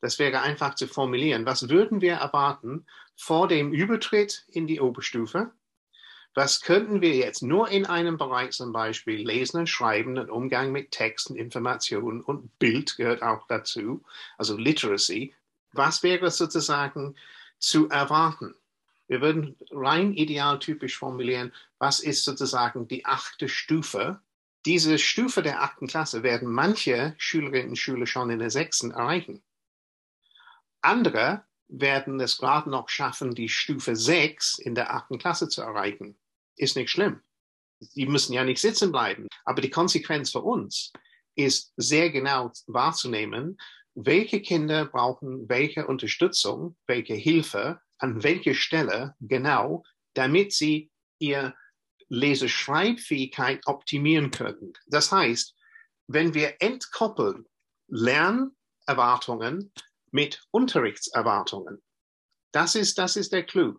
[0.00, 1.44] Das wäre einfach zu formulieren.
[1.46, 2.86] Was würden wir erwarten
[3.16, 5.52] vor dem Übertritt in die Oberstufe?
[6.34, 10.70] Was könnten wir jetzt nur in einem Bereich zum Beispiel lesen und schreiben, und Umgang
[10.70, 14.04] mit Texten, Informationen und Bild gehört auch dazu,
[14.38, 15.34] also Literacy.
[15.72, 17.16] Was wäre sozusagen
[17.58, 18.54] zu erwarten?
[19.08, 24.20] Wir würden rein idealtypisch formulieren, was ist sozusagen die achte Stufe?
[24.66, 29.42] Diese Stufe der achten Klasse werden manche Schülerinnen und Schüler schon in der sechsten erreichen.
[30.82, 36.18] Andere werden es gerade noch schaffen, die Stufe 6 in der achten Klasse zu erreichen.
[36.56, 37.20] Ist nicht schlimm.
[37.94, 39.28] Die müssen ja nicht sitzen bleiben.
[39.44, 40.92] Aber die Konsequenz für uns
[41.36, 43.56] ist sehr genau wahrzunehmen,
[43.94, 51.54] welche Kinder brauchen welche Unterstützung, welche Hilfe, an welcher Stelle genau, damit sie ihr
[52.08, 54.72] Leseschreibfähigkeit optimieren können.
[54.86, 55.54] Das heißt,
[56.08, 57.46] wenn wir entkoppeln
[57.88, 59.72] Lernerwartungen
[60.10, 61.82] mit Unterrichtserwartungen.
[62.52, 63.78] Das ist, das ist der Clou.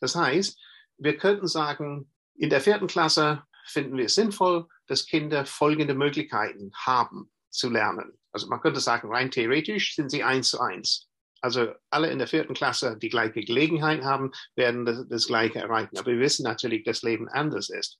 [0.00, 0.58] Das heißt,
[0.98, 6.72] wir könnten sagen, in der vierten Klasse finden wir es sinnvoll, dass Kinder folgende Möglichkeiten
[6.74, 8.18] haben zu lernen.
[8.32, 11.08] Also man könnte sagen, rein theoretisch sind sie eins zu eins.
[11.40, 15.98] Also alle in der vierten Klasse die gleiche Gelegenheit haben, werden das, das Gleiche erreichen.
[15.98, 17.98] Aber wir wissen natürlich, dass Leben anders ist.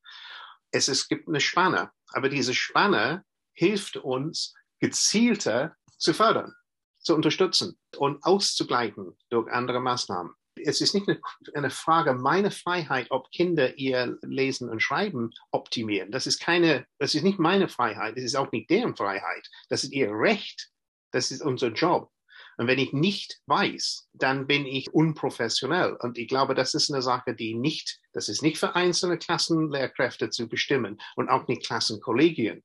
[0.71, 6.55] Es, es gibt eine Spanne, aber diese Spanne hilft uns, gezielter zu fördern
[7.03, 10.33] zu unterstützen und auszugleichen durch andere Maßnahmen.
[10.55, 11.09] Es ist nicht
[11.55, 16.13] eine, Frage meiner Freiheit, ob Kinder ihr Lesen und Schreiben optimieren.
[16.13, 18.17] Das ist keine, das ist nicht meine Freiheit.
[18.17, 19.49] Das ist auch nicht deren Freiheit.
[19.71, 20.71] Das ist ihr Recht,
[21.11, 22.11] Das ist unser Job.
[22.59, 25.97] Und wenn ich nicht weiß, dann bin ich unprofessionell.
[26.01, 30.31] Und ich glaube, das ist eine Sache, die nicht, das ist nicht für einzelne Klassenlehrkräfte
[30.31, 32.63] zu bestimmen und auch nicht Klassenkollegien,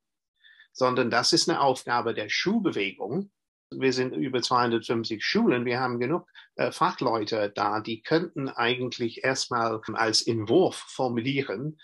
[0.73, 3.32] sondern das ist eine Aufgabe der Schulbewegung.
[3.69, 5.65] Wir sind über 250 Schulen.
[5.65, 11.77] Wir haben genug äh, Fachleute da, die könnten eigentlich erstmal als Entwurf formulieren,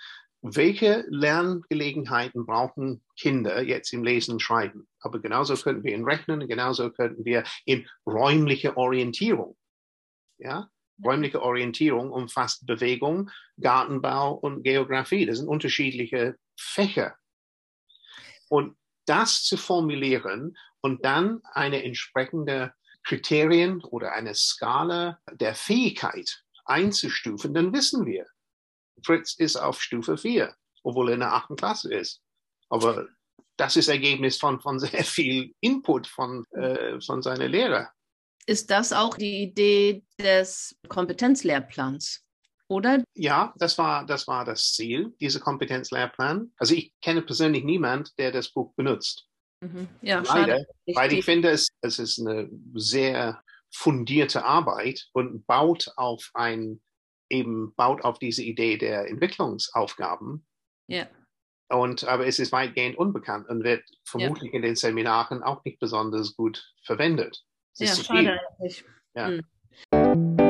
[0.46, 4.90] welche Lerngelegenheiten brauchen Kinder jetzt im Lesen und Schreiben?
[5.00, 9.56] Aber genauso könnten wir in Rechnen, genauso könnten wir in räumliche Orientierung.
[10.38, 10.70] Ja?
[11.04, 15.26] Räumliche Orientierung umfasst Bewegung, Gartenbau und Geografie.
[15.26, 17.16] Das sind unterschiedliche Fächer.
[18.50, 27.54] Und das zu formulieren und dann eine entsprechende Kriterien oder eine Skala der Fähigkeit einzustufen,
[27.54, 28.26] dann wissen wir,
[29.06, 32.22] Fritz ist auf Stufe 4, obwohl er in der achten Klasse ist.
[32.70, 33.08] Aber
[33.58, 37.92] das ist Ergebnis von, von sehr viel Input von, äh, von seiner Lehrer.
[38.46, 42.23] Ist das auch die Idee des Kompetenzlehrplans?
[42.74, 43.04] Oder?
[43.14, 46.52] Ja, das war, das war das Ziel, dieser Kompetenzlehrplan.
[46.58, 49.28] Also ich kenne persönlich niemand, der das Buch benutzt.
[49.62, 49.88] Mhm.
[50.02, 50.68] Ja, Leider, schade.
[50.96, 56.82] weil ich finde, es, es ist eine sehr fundierte Arbeit und baut auf ein
[57.30, 60.46] eben baut auf diese Idee der Entwicklungsaufgaben.
[60.88, 61.08] Ja.
[61.70, 64.58] Und, aber es ist weitgehend unbekannt und wird vermutlich ja.
[64.58, 67.44] in den Seminaren auch nicht besonders gut verwendet.
[67.78, 68.84] ja, schade eigentlich.
[69.16, 69.28] Ja.
[69.92, 70.43] Hm.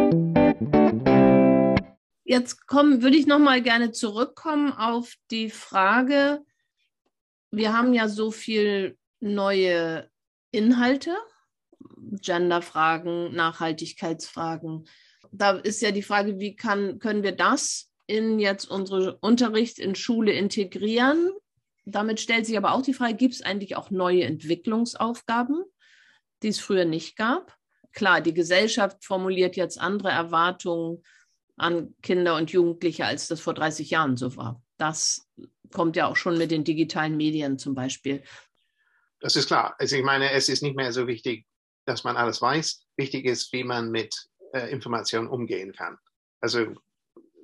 [2.23, 6.41] Jetzt kommen, würde ich noch mal gerne zurückkommen auf die Frage,
[7.51, 10.09] wir haben ja so viel neue
[10.51, 11.15] Inhalte,
[12.21, 14.87] Genderfragen, Nachhaltigkeitsfragen,
[15.31, 19.95] da ist ja die Frage, wie kann, können wir das in jetzt unsere Unterricht in
[19.95, 21.31] Schule integrieren?
[21.85, 25.63] Damit stellt sich aber auch die Frage, gibt es eigentlich auch neue Entwicklungsaufgaben,
[26.43, 27.57] die es früher nicht gab?
[27.91, 31.03] Klar, die Gesellschaft formuliert jetzt andere Erwartungen
[31.57, 34.61] an Kinder und Jugendliche, als das vor 30 Jahren so war.
[34.77, 35.29] Das
[35.71, 38.23] kommt ja auch schon mit den digitalen Medien zum Beispiel.
[39.19, 39.75] Das ist klar.
[39.79, 41.45] Also ich meine, es ist nicht mehr so wichtig,
[41.85, 42.85] dass man alles weiß.
[42.97, 44.13] Wichtig ist, wie man mit
[44.53, 45.97] äh, Informationen umgehen kann.
[46.41, 46.75] Also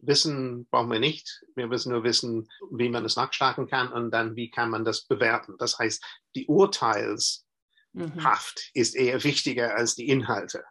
[0.01, 1.41] Wissen brauchen wir nicht.
[1.55, 5.05] Wir müssen nur wissen, wie man es nachschlagen kann und dann, wie kann man das
[5.05, 5.55] bewerten.
[5.57, 6.03] Das heißt,
[6.35, 7.43] die Urteilshaft
[7.93, 8.71] mhm.
[8.73, 10.63] ist eher wichtiger als die Inhalte.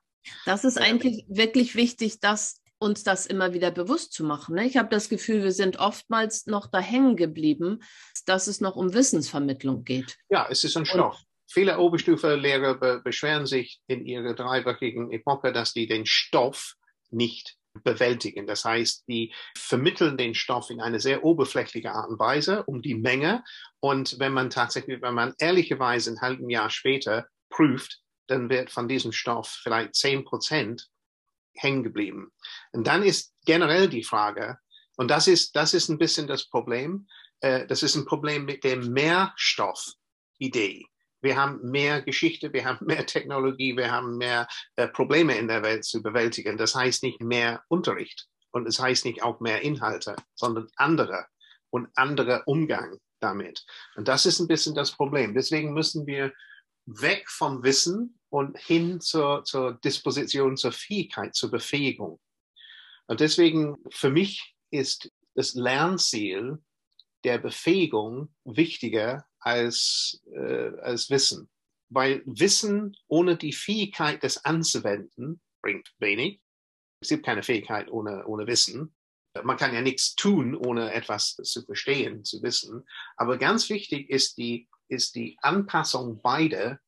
[0.44, 4.55] Das ist eigentlich wirklich wichtig, dass uns das immer wieder bewusst zu machen.
[4.55, 4.67] Ne?
[4.67, 7.81] Ich habe das Gefühl, wir sind oftmals noch da hängen geblieben,
[8.27, 10.17] dass es noch um Wissensvermittlung geht.
[10.31, 11.21] Ja, es ist ein Stoff.
[11.51, 16.75] Viele Oberstufe-Lehrer be beschweren sich in ihrer dreiwöchigen Epoche, dass die den Stoff
[17.11, 18.47] nicht bewältigen.
[18.47, 22.95] Das heißt, die vermitteln den Stoff in eine sehr oberflächliche Art und Weise um die
[22.95, 23.45] Menge.
[23.81, 28.88] Und wenn man tatsächlich, wenn man ehrlicherweise ein halben Jahr später prüft, dann wird von
[28.88, 30.88] diesem Stoff vielleicht zehn Prozent
[31.59, 32.33] hängen geblieben.
[32.73, 34.59] Und dann ist generell die Frage,
[34.97, 37.07] und das ist, das ist ein bisschen das Problem,
[37.40, 40.87] äh, das ist ein Problem mit der Mehrstoff-Idee
[41.21, 45.62] wir haben mehr Geschichte, wir haben mehr Technologie, wir haben mehr äh, Probleme in der
[45.62, 46.57] Welt zu bewältigen.
[46.57, 51.27] Das heißt nicht mehr Unterricht und es das heißt nicht auch mehr Inhalte, sondern andere
[51.71, 53.64] und anderer Umgang damit.
[53.97, 55.35] Und das ist ein bisschen das Problem.
[55.35, 56.33] Deswegen müssen wir
[56.88, 62.20] weg vom Wissen und hin zur, zur Disposition, zur Fähigkeit, zur Befähigung.
[63.07, 66.59] Und deswegen für mich ist das Lernziel
[67.24, 71.48] der Befähigung wichtiger als, äh, als Wissen.
[71.90, 76.40] Weil Wissen ohne die Fähigkeit, das anzuwenden, bringt wenig.
[77.01, 78.94] Es gibt keine Fähigkeit ohne, ohne Wissen.
[79.42, 82.87] Man kann ja nichts tun, ohne etwas zu verstehen, zu wissen.
[83.16, 86.79] Aber ganz wichtig ist die, ist die Anpassung beider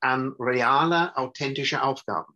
[0.00, 2.34] an reale, authentische Aufgaben.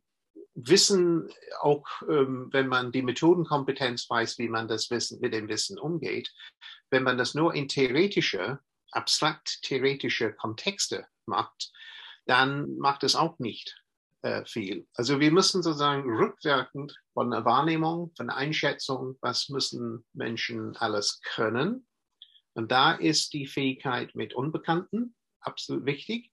[0.55, 1.29] Wissen,
[1.61, 6.33] auch ähm, wenn man die Methodenkompetenz weiß, wie man das Wissen, mit dem Wissen umgeht,
[6.91, 8.61] wenn man das nur in theoretischer
[8.93, 11.73] abstrakt theoretische Kontexte macht,
[12.27, 13.83] dann macht es auch nicht
[14.23, 14.87] äh, viel.
[14.95, 21.21] Also wir müssen sozusagen rückwirkend von der Wahrnehmung, von der Einschätzung, was müssen Menschen alles
[21.23, 21.87] können.
[22.59, 26.33] Und da ist die Fähigkeit mit Unbekannten absolut wichtig.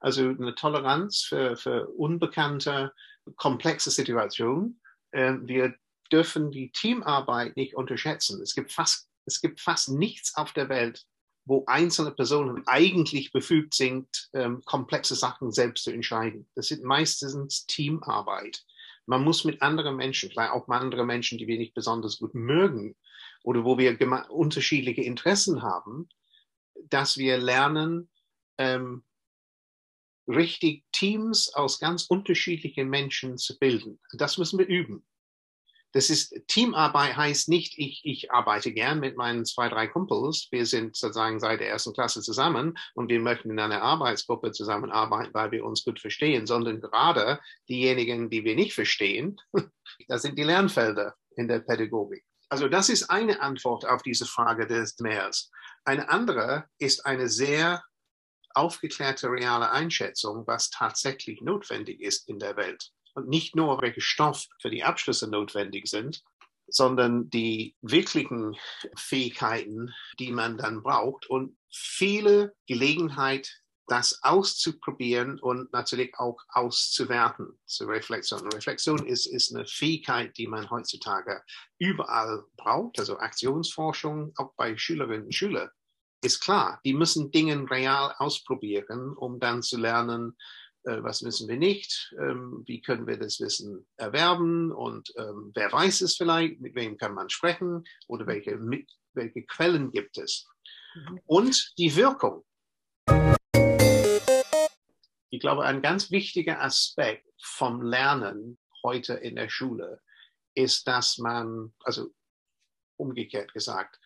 [0.00, 2.94] Also eine Toleranz für, für unbekannte,
[3.36, 4.80] komplexe Situationen.
[5.10, 5.74] Äh, wir
[6.10, 8.40] dürfen die Teamarbeit nicht unterschätzen.
[8.40, 11.04] Es gibt fast, es gibt fast nichts auf der Welt,
[11.44, 16.48] wo einzelne Personen eigentlich befugt sind, ähm, komplexe Sachen selbst zu entscheiden.
[16.54, 18.64] Das sind meistens Teamarbeit.
[19.04, 22.34] Man muss mit anderen Menschen, vielleicht auch mal andere Menschen, die wir nicht besonders gut
[22.34, 22.96] mögen
[23.46, 23.96] oder wo wir
[24.28, 26.08] unterschiedliche Interessen haben,
[26.90, 28.10] dass wir lernen,
[28.58, 29.04] ähm,
[30.26, 34.00] richtig Teams aus ganz unterschiedlichen Menschen zu bilden.
[34.14, 35.06] Das müssen wir üben.
[35.92, 40.48] Das ist Teamarbeit heißt nicht, ich, ich arbeite gern mit meinen zwei, drei Kumpels.
[40.50, 45.32] Wir sind sozusagen seit der ersten Klasse zusammen und wir möchten in einer Arbeitsgruppe zusammenarbeiten,
[45.32, 47.38] weil wir uns gut verstehen, sondern gerade
[47.68, 49.36] diejenigen, die wir nicht verstehen,
[50.08, 52.24] das sind die Lernfelder in der Pädagogik.
[52.48, 55.50] Also das ist eine Antwort auf diese Frage des Meers.
[55.84, 57.82] Eine andere ist eine sehr
[58.54, 64.46] aufgeklärte reale Einschätzung, was tatsächlich notwendig ist in der Welt und nicht nur, welche Stoff
[64.60, 66.22] für die Abschlüsse notwendig sind,
[66.68, 68.56] sondern die wirklichen
[68.96, 77.88] Fähigkeiten, die man dann braucht und viele Gelegenheit, das auszuprobieren und natürlich auch auszuwerten zur
[77.88, 78.46] Reflexion.
[78.52, 81.42] Reflexion ist, ist eine Fähigkeit, die man heutzutage
[81.78, 85.70] überall braucht, also Aktionsforschung, auch bei Schülerinnen und Schülern.
[86.22, 90.36] Ist klar, die müssen Dinge real ausprobieren, um dann zu lernen,
[90.86, 95.70] äh, was wissen wir nicht, ähm, wie können wir das Wissen erwerben und ähm, wer
[95.70, 98.58] weiß es vielleicht, mit wem kann man sprechen oder welche,
[99.12, 100.48] welche Quellen gibt es.
[100.94, 101.20] Mhm.
[101.26, 102.44] Und die Wirkung.
[105.30, 110.00] Ich glaube, ein ganz wichtiger Aspekt vom Lernen heute in der Schule
[110.54, 112.10] ist, dass man, also
[112.96, 114.00] umgekehrt gesagt,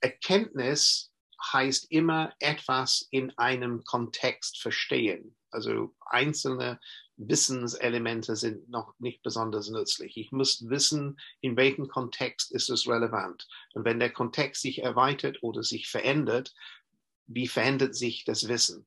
[0.00, 1.12] Erkenntnis
[1.52, 5.36] heißt immer etwas in einem Kontext verstehen.
[5.50, 6.78] Also einzelne
[7.16, 10.16] Wissenselemente sind noch nicht besonders nützlich.
[10.16, 13.48] Ich muss wissen, in welchem Kontext ist es relevant.
[13.72, 16.54] Und wenn der Kontext sich erweitert oder sich verändert,
[17.26, 18.86] wie verändert sich das Wissen?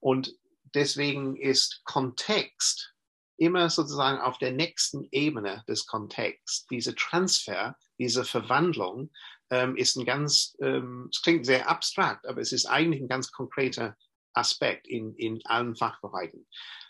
[0.00, 0.34] Und
[0.74, 2.94] deswegen ist Kontext
[3.38, 6.66] immer sozusagen auf der nächsten Ebene des Kontexts.
[6.66, 9.10] Diese Transfer, diese Verwandlung
[9.50, 13.30] ähm, ist ein ganz, ähm, es klingt sehr abstrakt, aber es ist eigentlich ein ganz
[13.30, 13.96] konkreter
[14.34, 16.46] Aspekt in, in allen Fachbereichen.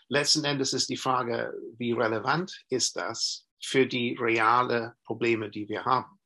[0.07, 5.85] Letzten Endes ist die Frage, wie relevant ist das für die reale Probleme, die wir
[5.85, 6.19] haben?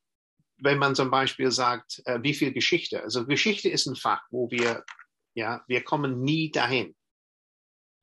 [0.57, 3.03] Wenn man zum Beispiel sagt, äh, wie viel Geschichte?
[3.03, 4.85] Also Geschichte ist ein Fach, wo wir,
[5.33, 6.95] ja, wir kommen nie dahin.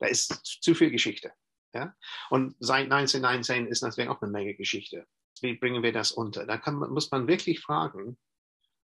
[0.00, 1.32] Da ist zu viel Geschichte.
[1.72, 1.94] Ja?
[2.30, 5.06] Und seit 1919 ist natürlich auch eine Menge Geschichte.
[5.40, 6.46] Wie bringen wir das unter?
[6.46, 8.18] Da kann, muss man wirklich fragen,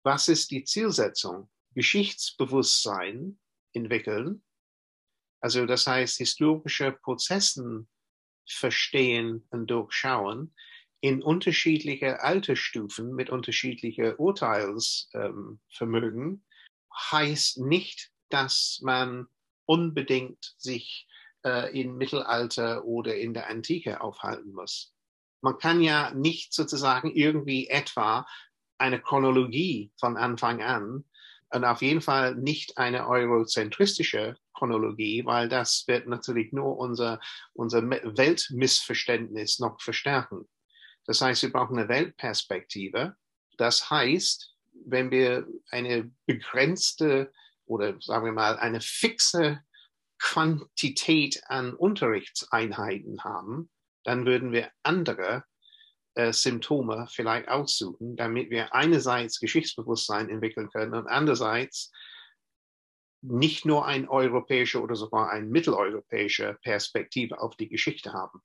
[0.03, 1.49] was ist die Zielsetzung?
[1.75, 3.39] Geschichtsbewusstsein
[3.73, 4.43] entwickeln.
[5.39, 7.87] Also das heißt, historische Prozessen
[8.45, 10.53] verstehen und durchschauen
[11.01, 16.43] in unterschiedliche Altersstufen mit unterschiedlicher Urteilsvermögen ähm,
[16.93, 19.27] heißt nicht, dass man
[19.65, 21.07] unbedingt sich
[21.45, 24.93] äh, im Mittelalter oder in der Antike aufhalten muss.
[25.41, 28.25] Man kann ja nicht sozusagen irgendwie etwa
[28.77, 31.05] eine Chronologie von Anfang an
[31.53, 37.19] und auf jeden Fall nicht eine eurozentristische Chronologie, weil das wird natürlich nur unser,
[37.53, 40.47] unser Weltmissverständnis noch verstärken.
[41.05, 43.15] Das heißt, wir brauchen eine Weltperspektive.
[43.57, 44.55] Das heißt,
[44.85, 47.31] wenn wir eine begrenzte
[47.65, 49.61] oder sagen wir mal eine fixe
[50.19, 53.69] Quantität an Unterrichtseinheiten haben,
[54.03, 55.43] dann würden wir andere
[56.13, 61.91] äh, Symptome vielleicht aussuchen, damit wir einerseits Geschichtsbewusstsein entwickeln können und andererseits
[63.21, 68.41] nicht nur eine europäische oder sogar eine mitteleuropäische Perspektive auf die Geschichte haben.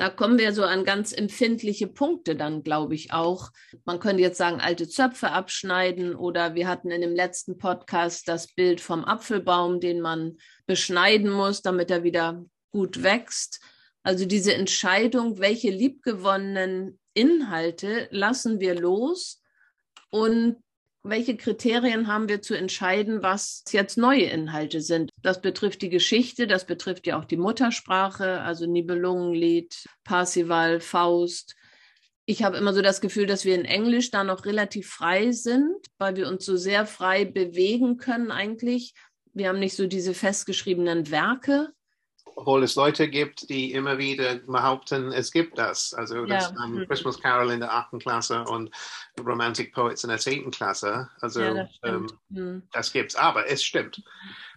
[0.00, 3.50] Da kommen wir so an ganz empfindliche Punkte dann, glaube ich, auch.
[3.84, 8.46] Man könnte jetzt sagen, alte Zöpfe abschneiden oder wir hatten in dem letzten Podcast das
[8.46, 13.60] Bild vom Apfelbaum, den man beschneiden muss, damit er wieder gut wächst.
[14.02, 19.42] Also diese Entscheidung, welche liebgewonnenen Inhalte lassen wir los
[20.08, 20.56] und
[21.02, 25.10] welche Kriterien haben wir zu entscheiden, was jetzt neue Inhalte sind?
[25.22, 31.56] Das betrifft die Geschichte, das betrifft ja auch die Muttersprache, also Nibelungenlied, Parsival, Faust.
[32.26, 35.74] Ich habe immer so das Gefühl, dass wir in Englisch da noch relativ frei sind,
[35.98, 38.92] weil wir uns so sehr frei bewegen können eigentlich.
[39.32, 41.72] Wir haben nicht so diese festgeschriebenen Werke
[42.36, 45.94] obwohl es Leute gibt, die immer wieder behaupten, es gibt das.
[45.94, 46.64] Also das ja.
[46.64, 46.86] um, mhm.
[46.86, 48.70] Christmas Carol in der achten Klasse und
[49.18, 51.08] Romantic Poets in der zehnten Klasse.
[51.20, 52.62] Also ja, das, ähm, mhm.
[52.72, 53.16] das gibt's.
[53.16, 54.02] Aber es stimmt.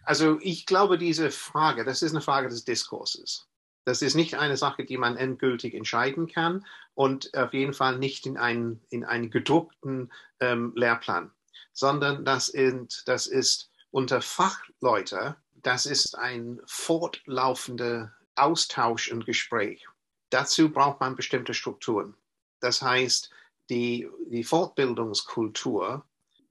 [0.03, 3.47] Also ich glaube, diese Frage, das ist eine Frage des Diskurses.
[3.85, 8.25] Das ist nicht eine Sache, die man endgültig entscheiden kann und auf jeden Fall nicht
[8.25, 11.31] in einen, in einen gedruckten ähm, Lehrplan,
[11.73, 19.87] sondern das, ist, das ist unter Fachleute das ist ein fortlaufender Austausch und Gespräch.
[20.29, 22.15] Dazu braucht man bestimmte Strukturen.
[22.59, 23.29] Das heißt,
[23.69, 26.05] die, die Fortbildungskultur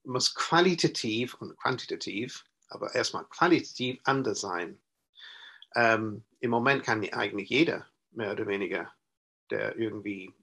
[0.05, 4.81] muss qualitativ und quantitativ, aber erstmal qualitativ anders sein.
[5.75, 8.93] Ähm, Im Moment kann eigentlich jeder, mehr oder weniger,
[9.51, 10.35] der irgendwie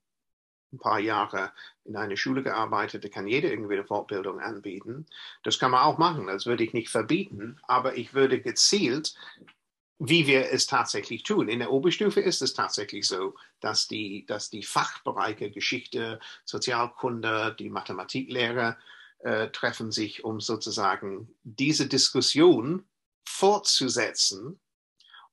[0.72, 1.52] ein paar Jahre
[1.86, 5.06] in einer Schule gearbeitet, der kann jeder irgendwie eine Fortbildung anbieten.
[5.44, 9.16] Das kann man auch machen, das würde ich nicht verbieten, aber ich würde gezielt
[10.00, 11.50] wie wir es tatsächlich tun.
[11.50, 17.70] In der Oberstufe ist es tatsächlich so, dass die, dass die Fachbereiche Geschichte, Sozialkunde, die
[17.70, 18.78] Mathematiklehrer
[19.20, 22.88] äh, treffen sich, um sozusagen diese Diskussion
[23.26, 24.60] fortzusetzen.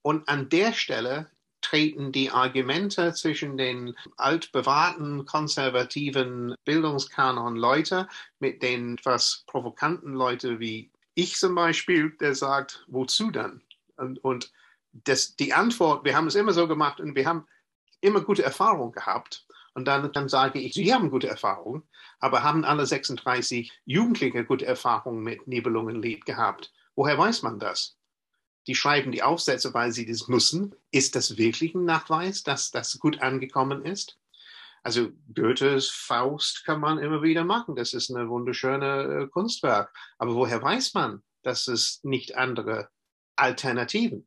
[0.02, 1.30] Und an der Stelle
[1.66, 8.08] treten die Argumente zwischen den altbewahrten, konservativen Bildungskanon Leute
[8.38, 13.62] mit den etwas provokanten Leute wie ich zum Beispiel, der sagt, wozu dann?
[13.96, 14.52] Und, und
[14.92, 17.46] das, die Antwort, wir haben es immer so gemacht und wir haben
[18.00, 19.46] immer gute Erfahrungen gehabt.
[19.74, 21.82] Und dann, dann sage ich, Sie haben gute Erfahrungen,
[22.20, 26.72] aber haben alle 36 Jugendliche gute Erfahrungen mit Nibelungenlied gehabt?
[26.94, 27.96] Woher weiß man das?
[28.66, 30.74] Die schreiben die Aufsätze, weil sie das müssen.
[30.90, 34.18] Ist das wirklich ein Nachweis, dass das gut angekommen ist?
[34.82, 37.76] Also Goethes Faust kann man immer wieder machen.
[37.76, 39.92] Das ist eine wunderschöne äh, Kunstwerk.
[40.18, 42.88] Aber woher weiß man, dass es nicht andere
[43.36, 44.26] Alternativen.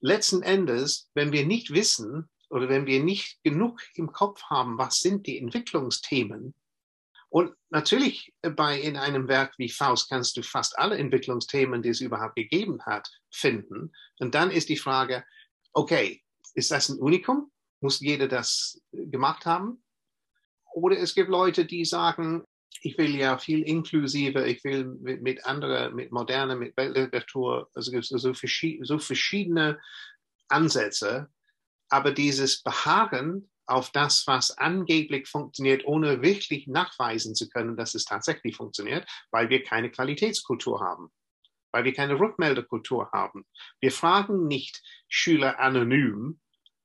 [0.00, 5.00] Letzten Endes, wenn wir nicht wissen oder wenn wir nicht genug im Kopf haben, was
[5.00, 6.54] sind die Entwicklungsthemen,
[7.32, 12.02] und natürlich bei in einem Werk wie Faust kannst du fast alle Entwicklungsthemen, die es
[12.02, 13.90] überhaupt gegeben hat, finden.
[14.18, 15.24] Und dann ist die Frage,
[15.72, 16.22] okay,
[16.52, 17.50] ist das ein Unikum?
[17.80, 19.82] Muss jeder das gemacht haben?
[20.74, 22.44] Oder es gibt Leute, die sagen,
[22.82, 27.92] ich will ja viel inklusiver, ich will mit, mit anderen, mit moderner, mit Weltliteratur, also
[27.92, 29.80] gibt es so, so verschiedene
[30.48, 31.30] Ansätze,
[31.88, 38.04] aber dieses Beharren auf das, was angeblich funktioniert, ohne wirklich nachweisen zu können, dass es
[38.04, 41.10] tatsächlich funktioniert, weil wir keine Qualitätskultur haben,
[41.72, 43.46] weil wir keine Rückmeldekultur haben.
[43.80, 46.40] Wir fragen nicht Schüler anonym,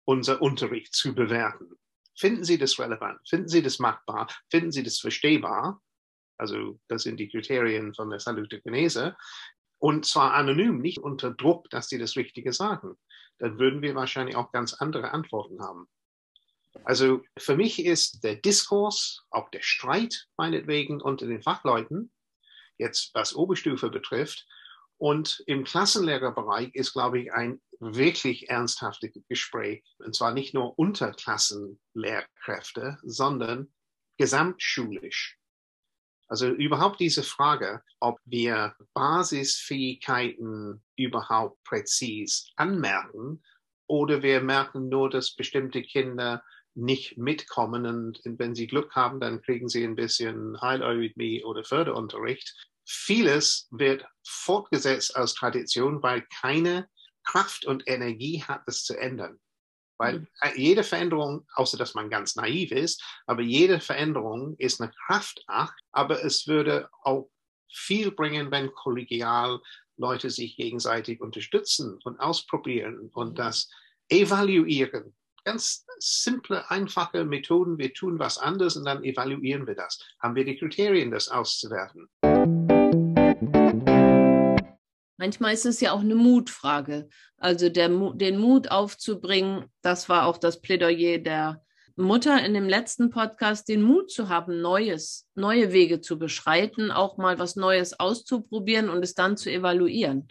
[0.06, 1.72] unser Unterricht zu bewerten.
[2.16, 3.20] Finden Sie das relevant?
[3.28, 4.28] Finden Sie das machbar?
[4.50, 5.82] Finden Sie das verstehbar?
[6.38, 9.16] Also das sind die Kriterien von der Salutogenese.
[9.80, 12.98] Und zwar anonym, nicht unter Druck, dass sie das Richtige sagen.
[13.38, 15.88] Dann würden wir wahrscheinlich auch ganz andere Antworten haben.
[16.84, 22.12] Also für mich ist der Diskurs, auch der Streit meinetwegen unter den Fachleuten,
[22.78, 24.46] jetzt was Oberstufe betrifft,
[25.00, 29.84] und im Klassenlehrerbereich ist, glaube ich, ein wirklich ernsthaftes Gespräch.
[30.00, 33.72] Und zwar nicht nur unter Klassenlehrkräfte, sondern
[34.18, 35.38] gesamtschulisch.
[36.28, 43.44] Also überhaupt diese Frage, ob wir Basisfähigkeiten überhaupt präzis anmerken
[43.88, 46.44] oder wir merken nur, dass bestimmte Kinder
[46.78, 52.54] nicht mitkommen und wenn sie Glück haben, dann kriegen sie ein bisschen Heileurythmie oder Förderunterricht.
[52.86, 56.88] Vieles wird fortgesetzt aus Tradition, weil keine
[57.26, 59.40] Kraft und Energie hat, es zu ändern.
[59.98, 60.28] Weil mhm.
[60.56, 66.24] jede Veränderung, außer dass man ganz naiv ist, aber jede Veränderung ist eine Kraftakt, aber
[66.24, 67.30] es würde auch
[67.74, 69.60] viel bringen, wenn kollegial
[69.98, 73.36] Leute sich gegenseitig unterstützen und ausprobieren und mhm.
[73.36, 73.70] das
[74.10, 75.17] evaluieren.
[75.48, 77.78] Ganz simple, einfache Methoden.
[77.78, 79.98] Wir tun was anderes und dann evaluieren wir das.
[80.20, 82.10] Haben wir die Kriterien, das auszuwerten?
[85.16, 87.08] Manchmal ist es ja auch eine Mutfrage.
[87.38, 91.64] Also der, den Mut aufzubringen, das war auch das Plädoyer der
[91.96, 97.16] Mutter in dem letzten Podcast, den Mut zu haben, Neues, neue Wege zu beschreiten, auch
[97.16, 100.28] mal was Neues auszuprobieren und es dann zu evaluieren.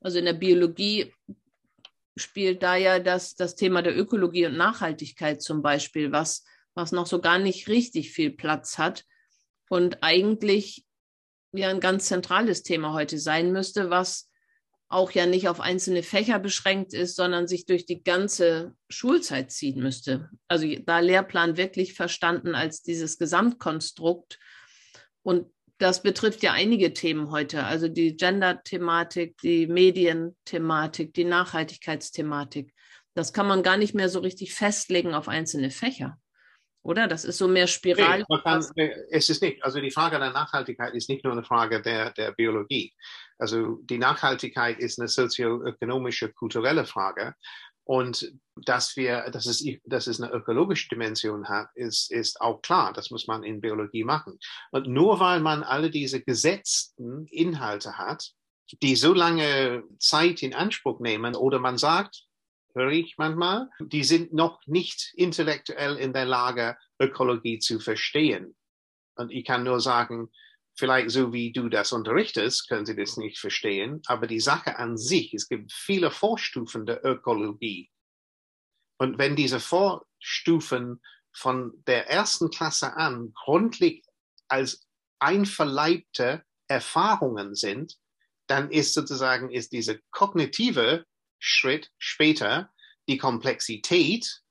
[0.00, 1.12] Also in der Biologie
[2.16, 6.44] spielt da ja das, das Thema der Ökologie und Nachhaltigkeit zum Beispiel, was,
[6.74, 9.04] was noch so gar nicht richtig viel Platz hat
[9.68, 10.84] und eigentlich
[11.52, 14.30] ja ein ganz zentrales Thema heute sein müsste, was
[14.88, 19.82] auch ja nicht auf einzelne Fächer beschränkt ist, sondern sich durch die ganze Schulzeit ziehen
[19.82, 20.30] müsste.
[20.46, 24.38] Also da Lehrplan wirklich verstanden als dieses Gesamtkonstrukt.
[25.22, 32.72] Und das betrifft ja einige Themen heute, also die Gender-Thematik, die Medienthematik, die Nachhaltigkeitsthematik.
[33.14, 36.18] Das kann man gar nicht mehr so richtig festlegen auf einzelne Fächer
[36.86, 37.08] oder?
[37.08, 38.24] Das ist so mehr Spiral.
[38.28, 38.64] Nee, kann,
[39.10, 39.62] es ist nicht.
[39.64, 42.94] Also die Frage der Nachhaltigkeit ist nicht nur eine Frage der, der Biologie.
[43.38, 47.34] Also die Nachhaltigkeit ist eine sozioökonomische, kulturelle Frage.
[47.86, 52.92] Und dass wir, dass es, dass es eine ökologische Dimension hat, ist, ist auch klar.
[52.92, 54.40] Das muss man in Biologie machen.
[54.72, 58.32] Und nur weil man alle diese gesetzten Inhalte hat,
[58.82, 62.24] die so lange Zeit in Anspruch nehmen, oder man sagt,
[62.74, 68.56] höre ich manchmal, die sind noch nicht intellektuell in der Lage, Ökologie zu verstehen.
[69.14, 70.28] Und ich kann nur sagen,
[70.76, 74.96] vielleicht so wie du das unterrichtest, können sie das nicht verstehen, aber die Sache an
[74.96, 77.90] sich, es gibt viele Vorstufen der Ökologie.
[78.98, 81.00] Und wenn diese Vorstufen
[81.34, 84.06] von der ersten Klasse an grundlegend
[84.48, 84.86] als
[85.18, 87.96] einverleibte Erfahrungen sind,
[88.46, 91.04] dann ist sozusagen ist diese kognitive
[91.38, 92.70] Schritt später
[93.08, 94.42] die Komplexität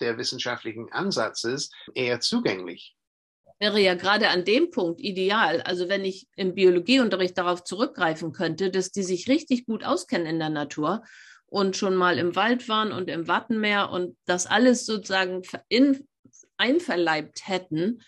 [0.00, 2.96] der wissenschaftlichen Ansatzes eher zugänglich.
[3.60, 5.60] Wäre ja gerade an dem Punkt ideal.
[5.60, 10.38] Also wenn ich im Biologieunterricht darauf zurückgreifen könnte, dass die sich richtig gut auskennen in
[10.38, 11.04] der Natur
[11.46, 16.08] und schon mal im Wald waren und im Wattenmeer und das alles sozusagen in,
[16.56, 18.00] einverleibt hätten,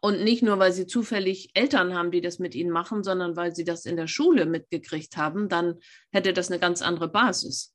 [0.00, 3.54] und nicht nur, weil sie zufällig Eltern haben, die das mit ihnen machen, sondern weil
[3.54, 5.78] sie das in der Schule mitgekriegt haben, dann
[6.10, 7.74] hätte das eine ganz andere Basis.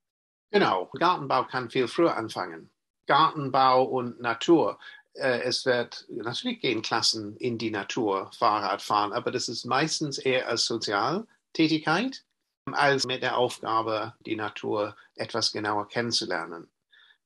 [0.51, 2.72] Genau, Gartenbau kann viel früher anfangen.
[3.08, 4.80] Gartenbau und Natur.
[5.14, 10.18] Äh, es wird natürlich gehen Klassen in die Natur Fahrrad fahren, aber das ist meistens
[10.18, 12.24] eher als Sozialtätigkeit
[12.72, 16.70] als mit der Aufgabe, die Natur etwas genauer kennenzulernen.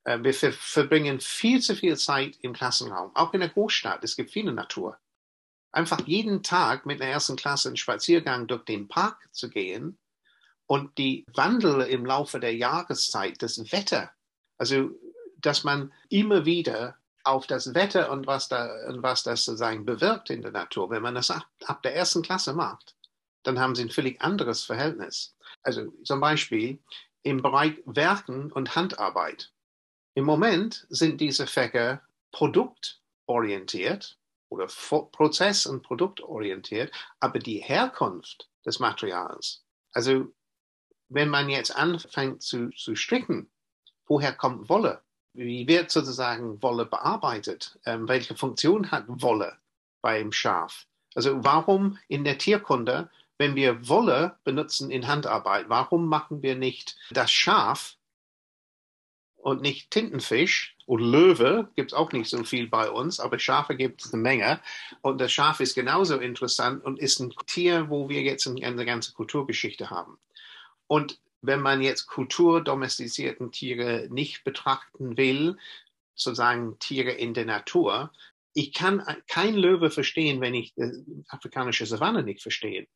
[0.04, 4.04] Äh, wir verbringen viel zu viel Zeit im Klassenraum, auch in der Großstadt.
[4.04, 4.98] Es gibt viele Natur.
[5.72, 10.00] Einfach jeden Tag mit der ersten Klasse einen Spaziergang durch den Park zu gehen
[10.66, 14.12] und die Wandel im Laufe der Jahreszeit, das Wetter,
[14.58, 14.92] also
[15.40, 16.98] dass man immer wieder
[17.28, 21.16] auf das Wetter und was, da, was das sozusagen bewirkt in der Natur, wenn man
[21.16, 22.96] das ab, ab der ersten Klasse macht,
[23.44, 25.36] dann haben sie ein völlig anderes Verhältnis.
[25.64, 26.80] Also zum Beispiel
[27.24, 29.52] im Bereich Werken und Handarbeit
[30.18, 32.02] im Moment sind diese Fächer
[32.32, 34.18] produktorientiert
[34.50, 40.34] oder prozess- und produktorientiert, aber die Herkunft des Materials, also
[41.10, 43.52] wenn man jetzt anfängt zu, zu stricken,
[44.08, 45.04] woher kommt Wolle?
[45.38, 47.78] Wie wird sozusagen Wolle bearbeitet?
[47.86, 49.56] Ähm, welche Funktion hat Wolle
[50.02, 50.88] beim Schaf?
[51.14, 56.98] Also warum in der Tierkunde, wenn wir Wolle benutzen in Handarbeit, warum machen wir nicht
[57.12, 57.98] das Schaf
[59.36, 63.76] und nicht Tintenfisch und Löwe gibt es auch nicht so viel bei uns, aber Schafe
[63.76, 64.60] gibt es eine Menge.
[65.02, 69.14] Und das Schaf ist genauso interessant und ist ein Tier, wo wir jetzt eine ganze
[69.14, 70.18] Kulturgeschichte haben.
[70.88, 75.58] Und wenn man jetzt kulturdomestizierten Tiere nicht betrachten will,
[76.16, 78.12] sozusagen Tiere in der Natur,
[78.54, 82.88] ich kann kein Löwe verstehen, wenn ich die afrikanische Savanne nicht verstehe.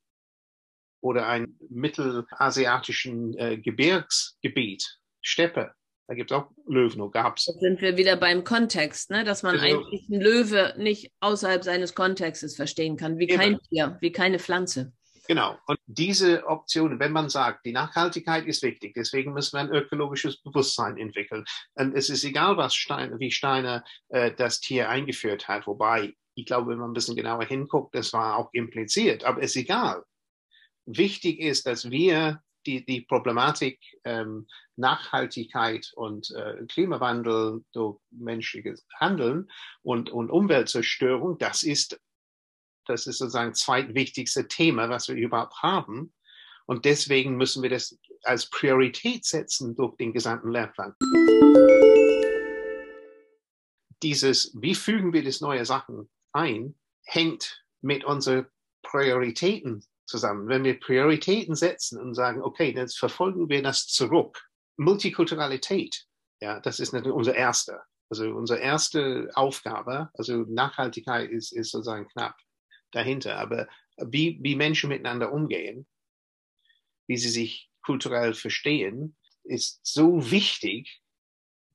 [1.02, 5.76] Oder ein mittelasiatischen äh, Gebirgsgebiet, Steppe
[6.12, 7.46] da gibt es auch Löwen, oder gab es.
[7.46, 9.24] Da sind wir wieder beim Kontext, ne?
[9.24, 13.98] dass man also, eigentlich einen Löwe nicht außerhalb seines Kontextes verstehen kann, wie kein Tier,
[14.02, 14.92] wie keine Pflanze.
[15.32, 15.58] Genau.
[15.66, 20.42] Und diese Optionen, wenn man sagt, die Nachhaltigkeit ist wichtig, deswegen müssen wir ein ökologisches
[20.42, 21.46] Bewusstsein entwickeln.
[21.76, 26.46] Und es ist egal, was Stein, wie Steiner äh, das Tier eingeführt hat, wobei ich
[26.46, 30.04] glaube, wenn man ein bisschen genauer hinguckt, das war auch impliziert, aber es ist egal.
[30.86, 39.50] Wichtig ist, dass wir die, die Problematik ähm, Nachhaltigkeit und äh, Klimawandel durch menschliches Handeln
[39.82, 42.02] und, und Umweltzerstörung, das ist,
[42.86, 46.14] das ist sozusagen zweitwichtigste Thema, was wir überhaupt haben.
[46.66, 50.96] Und deswegen müssen wir das als Priorität setzen durch den gesamten Lehrplan.
[54.04, 56.76] Dieses, wie fügen wir das neue Sachen ein,
[57.06, 58.48] hängt mit unseren
[58.84, 60.48] Prioritäten zusammen.
[60.48, 64.50] Wenn wir Prioritäten setzen und sagen, okay, dann verfolgen wir das zurück.
[64.78, 66.06] Multikulturalität,
[66.40, 67.84] ja, das ist natürlich unser erster.
[68.10, 72.36] Also unsere erste Aufgabe, also Nachhaltigkeit ist, ist sozusagen knapp
[72.92, 73.38] dahinter.
[73.38, 73.68] Aber
[73.98, 75.86] wie, wie Menschen miteinander umgehen,
[77.08, 81.02] wie sie sich kulturell verstehen, ist so wichtig,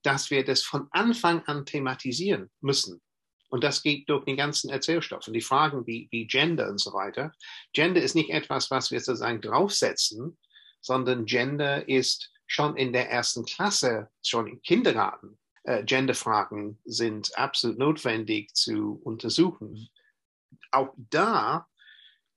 [0.02, 3.02] dass wir das von Anfang an thematisieren müssen.
[3.48, 5.26] Und das geht durch den ganzen Erzählstoff.
[5.26, 7.32] Und die Fragen wie, wie Gender und so weiter.
[7.72, 10.36] Gender ist nicht etwas, was wir sozusagen draufsetzen,
[10.80, 15.38] sondern Gender ist schon in der ersten Klasse, schon im Kindergarten.
[15.64, 19.88] Äh, Genderfragen sind absolut notwendig zu untersuchen.
[20.76, 21.66] Auch da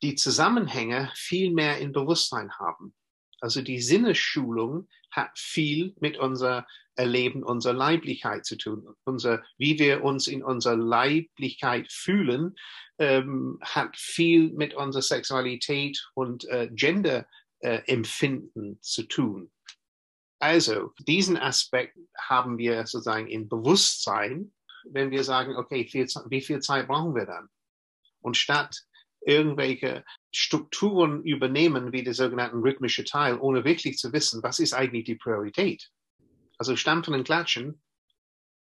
[0.02, 2.96] die Zusammenhänge viel mehr in Bewusstsein haben.
[3.42, 6.66] Also die Sinnesschulung hat viel mit unser
[6.96, 8.96] Erleben unserer Leiblichkeit zu tun.
[9.06, 12.56] Unser, wie wir uns in unserer Leiblichkeit fühlen,
[12.98, 19.52] ähm, hat viel mit unserer Sexualität und äh, Gender-Empfinden äh, zu tun.
[20.40, 26.62] Also, diesen Aspekt haben wir sozusagen im Bewusstsein, wenn wir sagen, okay, viel, wie viel
[26.62, 27.50] Zeit brauchen wir dann?
[28.22, 28.84] Und statt
[29.22, 35.06] irgendwelche Strukturen übernehmen, wie der sogenannten rhythmische Teil, ohne wirklich zu wissen, was ist eigentlich
[35.06, 35.90] die Priorität.
[36.58, 37.82] Also Stampfen und Klatschen,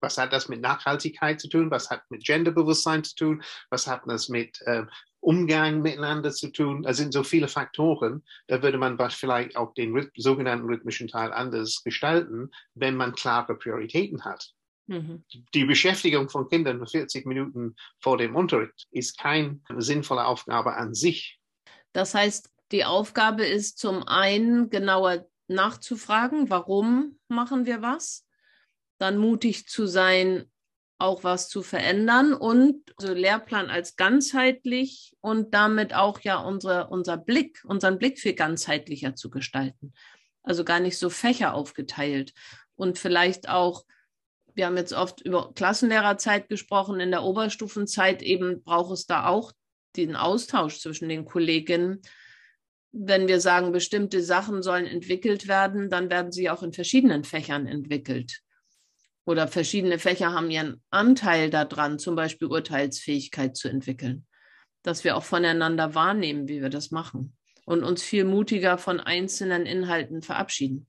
[0.02, 1.72] was hat das mit Nachhaltigkeit zu tun?
[1.72, 3.44] Was hat mit Genderbewusstsein zu tun?
[3.70, 4.84] Was hat das mit äh,
[5.24, 6.84] Umgang miteinander zu tun.
[6.86, 11.82] Es sind so viele Faktoren, da würde man vielleicht auch den sogenannten rhythmischen Teil anders
[11.84, 14.52] gestalten, wenn man klare Prioritäten hat.
[14.88, 15.24] Mhm.
[15.54, 20.94] Die Beschäftigung von Kindern für 40 Minuten vor dem Unterricht ist keine sinnvolle Aufgabe an
[20.94, 21.40] sich.
[21.94, 28.26] Das heißt, die Aufgabe ist zum einen genauer nachzufragen, warum machen wir was,
[28.98, 30.50] dann mutig zu sein,
[30.98, 37.18] auch was zu verändern und also Lehrplan als ganzheitlich und damit auch ja unsere, unser
[37.18, 39.94] Blick, unseren Blick viel ganzheitlicher zu gestalten.
[40.44, 42.34] Also gar nicht so Fächer aufgeteilt
[42.76, 43.86] und vielleicht auch
[44.56, 47.00] wir haben jetzt oft über Klassenlehrerzeit gesprochen.
[47.00, 49.52] In der Oberstufenzeit eben braucht es da auch
[49.96, 52.02] den Austausch zwischen den Kolleginnen.
[52.92, 57.68] Wenn wir sagen, bestimmte Sachen sollen entwickelt werden, dann werden sie auch in verschiedenen Fächern
[57.68, 58.44] entwickelt
[59.26, 64.26] oder verschiedene Fächer haben ihren Anteil daran, zum Beispiel Urteilsfähigkeit zu entwickeln,
[64.84, 67.36] dass wir auch voneinander wahrnehmen, wie wir das machen
[67.66, 70.88] und uns viel mutiger von einzelnen Inhalten verabschieden.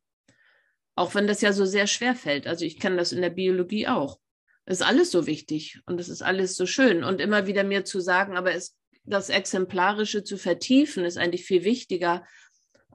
[0.95, 2.47] Auch wenn das ja so sehr schwer fällt.
[2.47, 4.18] Also ich kenne das in der Biologie auch.
[4.64, 7.05] Es ist alles so wichtig und es ist alles so schön.
[7.05, 11.64] Und immer wieder mir zu sagen, aber es, das Exemplarische zu vertiefen, ist eigentlich viel
[11.64, 12.24] wichtiger,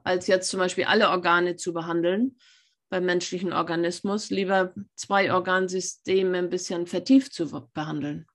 [0.02, 2.38] als jetzt zum Beispiel alle Organe zu behandeln,
[2.88, 8.26] beim menschlichen Organismus, lieber zwei Organsysteme ein bisschen vertieft zu behandeln.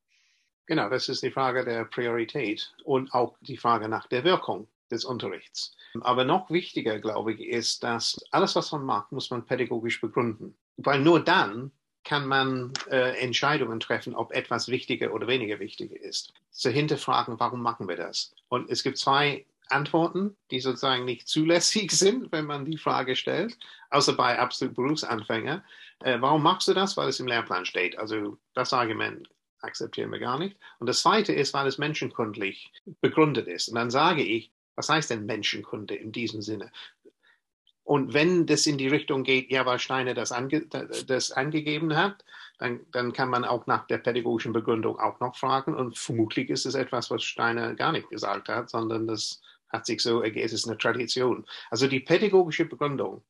[0.68, 5.06] Genau, das ist die Frage der Priorität und auch die Frage nach der Wirkung des
[5.06, 5.76] Unterrichts.
[6.02, 10.58] Aber noch wichtiger, glaube ich, ist, dass alles, was man macht, muss man pädagogisch begründen.
[10.78, 11.72] Weil nur dann
[12.04, 16.34] kann man äh, Entscheidungen treffen, ob etwas wichtiger oder weniger wichtig ist.
[16.52, 18.36] Zu hinterfragen, warum machen wir das?
[18.48, 23.58] Und es gibt zwei Antworten, die sozusagen nicht zulässig sind, wenn man die Frage stellt,
[23.90, 25.64] außer bei absolut Berufsanfänger.
[26.02, 26.96] Äh, warum machst du das?
[26.96, 27.98] Weil es im Lehrplan steht.
[27.98, 29.28] Also das Argument
[29.62, 30.58] akzeptieren wir gar nicht.
[30.80, 32.72] Und das Zweite ist, weil es menschenkundlich
[33.02, 33.70] begründet ist.
[33.70, 36.72] Und dann sage ich, was heißt denn Menschenkunde in diesem Sinne?
[37.84, 42.26] Und wenn das in die Richtung geht, ja, weil Steiner das, ange, das angegeben hat,
[42.58, 45.76] dann, dann kann man auch nach der pädagogischen Begründung auch noch fragen.
[45.76, 50.02] Und vermutlich ist es etwas, was Steiner gar nicht gesagt hat, sondern das hat sich
[50.02, 51.46] so ergeben, es ist eine Tradition.
[51.70, 53.24] Also die pädagogische Begründung,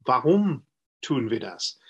[0.00, 0.64] warum
[1.00, 1.80] tun wir das?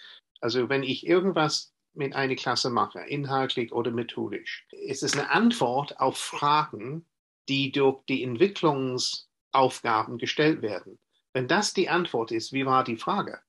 [0.41, 6.01] Also wenn ich irgendwas mit einer Klasse mache, inhaltlich oder methodisch, ist es eine Antwort
[6.01, 7.05] auf Fragen,
[7.49, 10.99] die durch die Entwicklungsaufgaben gestellt werden.
[11.33, 13.41] Wenn das die Antwort ist, wie war die Frage?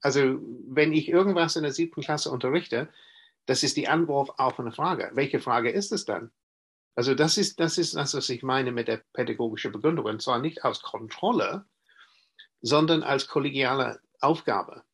[0.00, 0.38] Also
[0.68, 2.92] wenn ich irgendwas in der siebten Klasse unterrichte,
[3.46, 5.10] das ist die Antwort auf eine Frage.
[5.14, 6.30] Welche Frage ist es dann?
[6.94, 10.04] Also das ist, das ist das, was ich meine mit der pädagogischen Begründung.
[10.06, 11.64] Und zwar nicht als Kontrolle,
[12.60, 14.84] sondern als kollegiale Aufgabe,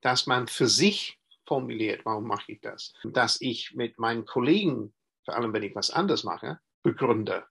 [0.00, 2.92] dass man für sich formuliert, warum mache ich das?
[3.04, 4.92] Dass ich mit meinen Kollegen,
[5.24, 7.44] vor allem wenn ich was anderes mache, begründe.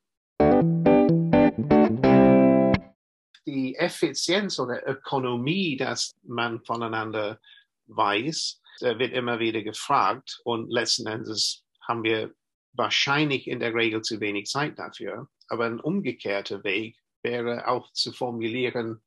[3.45, 7.39] Die Effizienz oder Ökonomie, dass man voneinander
[7.87, 12.33] weiß, wird immer wieder gefragt und letzten Endes haben wir
[12.71, 15.27] wahrscheinlich in der Regel zu wenig Zeit dafür.
[15.47, 19.01] Aber ein umgekehrter Weg wäre auch zu formulieren,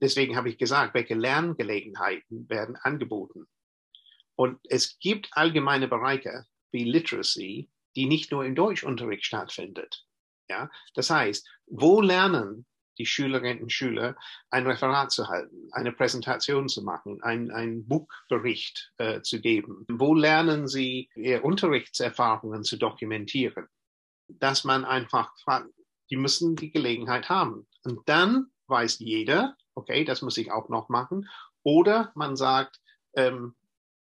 [0.00, 3.46] deswegen habe ich gesagt, welche Lerngelegenheiten werden angeboten.
[4.36, 10.04] Und es gibt allgemeine Bereiche wie Literacy, die nicht nur im Deutschunterricht stattfindet.
[10.48, 12.66] Ja, das heißt, wo lernen
[12.98, 14.16] die Schülerinnen und Schüler
[14.50, 19.86] ein Referat zu halten, eine Präsentation zu machen, ein, ein Buchbericht äh, zu geben?
[19.88, 23.66] Wo lernen sie ihre Unterrichtserfahrungen zu dokumentieren?
[24.28, 25.68] Dass man einfach fragt,
[26.10, 27.66] die müssen die Gelegenheit haben.
[27.84, 31.28] Und dann weiß jeder, okay, das muss ich auch noch machen.
[31.62, 32.80] Oder man sagt,
[33.14, 33.54] ähm,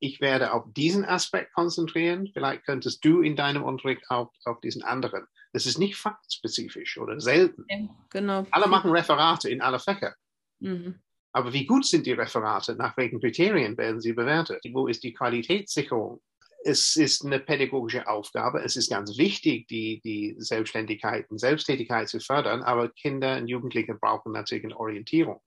[0.00, 2.28] ich werde auf diesen Aspekt konzentrieren.
[2.32, 5.26] Vielleicht könntest du in deinem Unterricht auch auf diesen anderen.
[5.52, 7.64] Das ist nicht faktspezifisch oder selten.
[7.68, 8.46] Ja, genau.
[8.50, 10.14] Alle machen Referate in alle Fächer.
[10.60, 11.00] Mhm.
[11.32, 12.74] Aber wie gut sind die Referate?
[12.74, 14.64] Nach welchen Kriterien werden sie bewertet?
[14.72, 16.20] Wo ist die Qualitätssicherung?
[16.64, 18.62] Es ist eine pädagogische Aufgabe.
[18.62, 22.62] Es ist ganz wichtig, die, die Selbstständigkeit und Selbsttätigkeit zu fördern.
[22.62, 25.40] Aber Kinder und Jugendliche brauchen natürlich eine Orientierung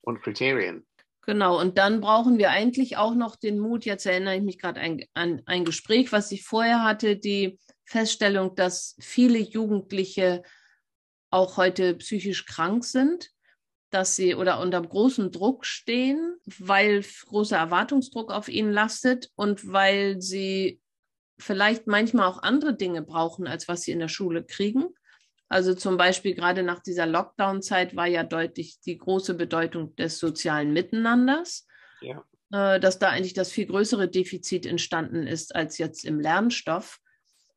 [0.00, 0.86] und Kriterien.
[1.26, 4.80] Genau, und dann brauchen wir eigentlich auch noch den Mut, jetzt erinnere ich mich gerade
[4.80, 10.42] an, an ein Gespräch, was ich vorher hatte, die Feststellung, dass viele Jugendliche
[11.30, 13.30] auch heute psychisch krank sind,
[13.90, 20.20] dass sie oder unter großem Druck stehen, weil großer Erwartungsdruck auf ihnen lastet und weil
[20.20, 20.80] sie
[21.38, 24.88] vielleicht manchmal auch andere Dinge brauchen, als was sie in der Schule kriegen.
[25.54, 30.72] Also zum Beispiel gerade nach dieser Lockdown-Zeit war ja deutlich die große Bedeutung des sozialen
[30.72, 31.68] Miteinanders.
[32.00, 32.24] Ja.
[32.50, 36.98] Äh, dass da eigentlich das viel größere Defizit entstanden ist als jetzt im Lernstoff.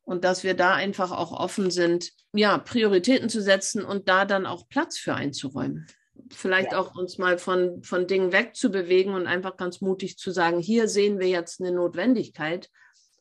[0.04, 4.46] und dass wir da einfach auch offen sind, ja, Prioritäten zu setzen und da dann
[4.46, 5.88] auch Platz für einzuräumen.
[6.30, 6.78] Vielleicht ja.
[6.78, 11.18] auch uns mal von, von Dingen wegzubewegen und einfach ganz mutig zu sagen, hier sehen
[11.18, 12.70] wir jetzt eine Notwendigkeit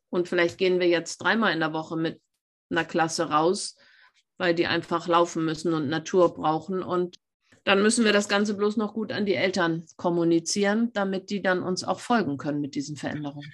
[0.10, 2.22] und vielleicht gehen wir jetzt dreimal in der Woche mit
[2.70, 3.76] einer Klasse raus,
[4.38, 7.18] weil die einfach laufen müssen und Natur brauchen und
[7.64, 11.62] dann müssen wir das Ganze bloß noch gut an die Eltern kommunizieren, damit die dann
[11.62, 13.52] uns auch folgen können mit diesen Veränderungen.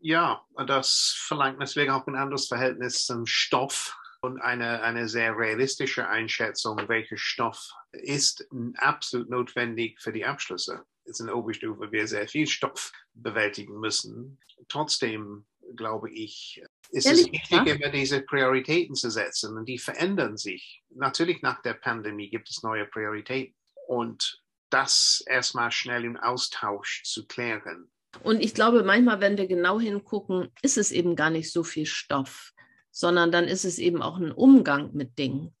[0.00, 6.08] Ja, das verlangt deswegen auch ein anderes Verhältnis zum Stoff und eine, eine sehr realistische
[6.08, 8.46] Einschätzung, welcher Stoff ist
[8.76, 10.82] absolut notwendig für die Abschlüsse.
[11.06, 14.38] Jetzt in der Oberstufe wir sehr viel Stoff bewältigen müssen.
[14.68, 15.46] Trotzdem
[15.76, 16.62] glaube ich,
[16.92, 17.64] ist Ehrlich, es wichtig, ja?
[17.64, 20.82] immer diese Prioritäten zu setzen und die verändern sich.
[20.90, 23.56] Natürlich nach der Pandemie gibt es neue Prioritäten
[23.88, 27.90] und das erstmal schnell im Austausch zu klären.
[28.22, 31.86] Und ich glaube, manchmal, wenn wir genau hingucken, ist es eben gar nicht so viel
[31.86, 32.52] Stoff,
[32.90, 35.56] sondern dann ist es eben auch ein Umgang mit Dingen.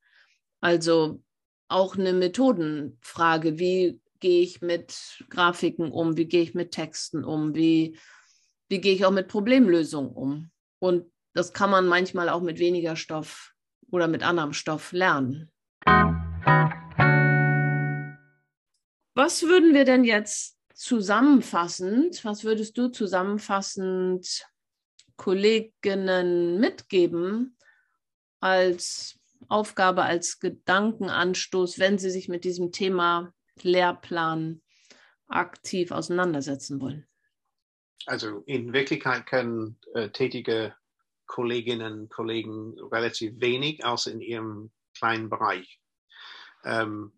[0.60, 1.22] Also
[1.68, 7.54] auch eine Methodenfrage, wie gehe ich mit Grafiken um, wie gehe ich mit Texten um,
[7.54, 7.98] wie,
[8.68, 10.50] wie gehe ich auch mit Problemlösungen um.
[10.78, 13.52] Und das kann man manchmal auch mit weniger Stoff
[13.90, 15.50] oder mit anderem Stoff lernen.
[19.14, 24.46] Was würden wir denn jetzt zusammenfassend, was würdest du zusammenfassend
[25.16, 27.56] Kolleginnen mitgeben
[28.40, 29.18] als
[29.48, 34.62] Aufgabe, als Gedankenanstoß, wenn sie sich mit diesem Thema Lehrplan
[35.28, 37.06] aktiv auseinandersetzen wollen?
[38.06, 40.74] Also in Wirklichkeit können äh, tätige
[41.26, 45.80] Kolleginnen und Kollegen relativ wenig, außer in ihrem kleinen Bereich.
[46.64, 47.12] Ähm,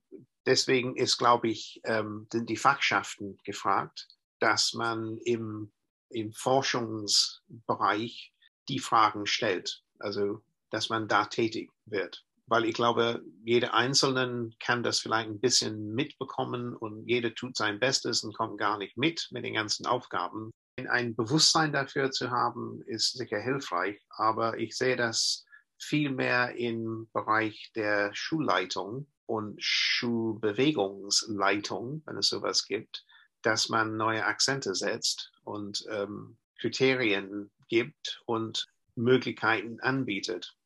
[0.47, 4.09] deswegen ist, glaube ich, ähm, sind die Fachschaften gefragt,
[4.41, 5.73] dass man im,
[6.11, 8.33] im Forschungsbereich
[8.69, 12.25] die Fragen stellt, also dass man da tätig wird.
[12.47, 17.81] Weil ich glaube, jeder Einzelne kann das vielleicht ein bisschen mitbekommen und jeder tut sein
[17.81, 20.53] Bestes und kommt gar nicht mit mit den ganzen Aufgaben.
[20.89, 25.45] Ein Bewusstsein dafür zu haben, ist sicher hilfreich, aber ich sehe das
[25.79, 33.05] viel mehr im Bereich der Schulleitung und Schulbewegungsleitung, wenn es sowas gibt,
[33.43, 38.67] dass man neue Akzente setzt und ähm, Kriterien gibt und
[38.97, 40.57] Möglichkeiten anbietet.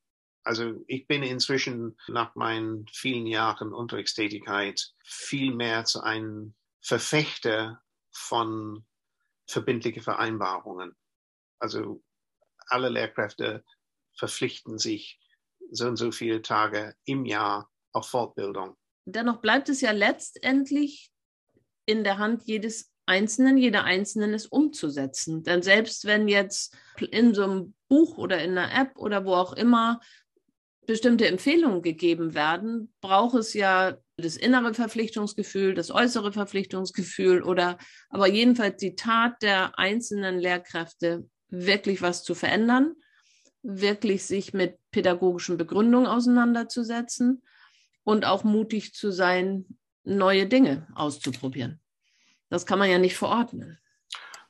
[0.43, 8.87] Also ich bin inzwischen nach meinen vielen Jahren Unterrichtstätigkeit viel mehr zu einem Verfechter von
[9.49, 10.95] verbindlichen Vereinbarungen.
[11.59, 12.03] Also
[12.69, 13.65] alle Lehrkräfte
[14.17, 15.19] verpflichten sich
[15.71, 18.77] so und so viele Tage im Jahr auf Fortbildung.
[19.05, 21.11] Dennoch bleibt es ja letztendlich
[21.87, 25.43] in der Hand jedes Einzelnen, jeder Einzelnen es umzusetzen.
[25.43, 26.77] Denn selbst wenn jetzt
[27.11, 30.01] in so einem Buch oder in einer App oder wo auch immer
[30.89, 37.77] bestimmte Empfehlungen gegeben werden, braucht es ja das innere Verpflichtungsgefühl, das äußere Verpflichtungsgefühl oder
[38.09, 42.95] aber jedenfalls die Tat der einzelnen Lehrkräfte, wirklich was zu verändern,
[43.63, 47.43] wirklich sich mit pädagogischen Begründungen auseinanderzusetzen
[48.03, 49.67] und auch mutig zu sein,
[50.05, 51.81] neue Dinge auszuprobieren.
[52.49, 53.79] Das kann man ja nicht verordnen.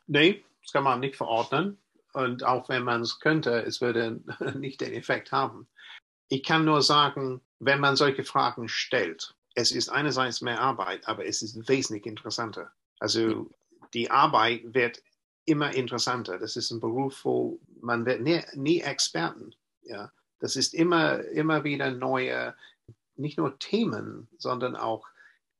[0.06, 1.78] Nee, das kann man nicht verordnen.
[2.12, 4.20] Und auch wenn man es könnte, es würde
[4.54, 5.68] nicht den Effekt haben.
[6.28, 11.26] Ich kann nur sagen, wenn man solche Fragen stellt, es ist einerseits mehr Arbeit, aber
[11.26, 12.70] es ist wesentlich interessanter.
[13.00, 13.50] Also
[13.94, 15.02] die Arbeit wird
[15.46, 16.38] immer interessanter.
[16.38, 19.54] Das ist ein Beruf, wo man wird nie, nie Experten.
[19.82, 22.54] Ja, das ist immer, immer wieder neue
[23.16, 25.06] nicht nur Themen, sondern auch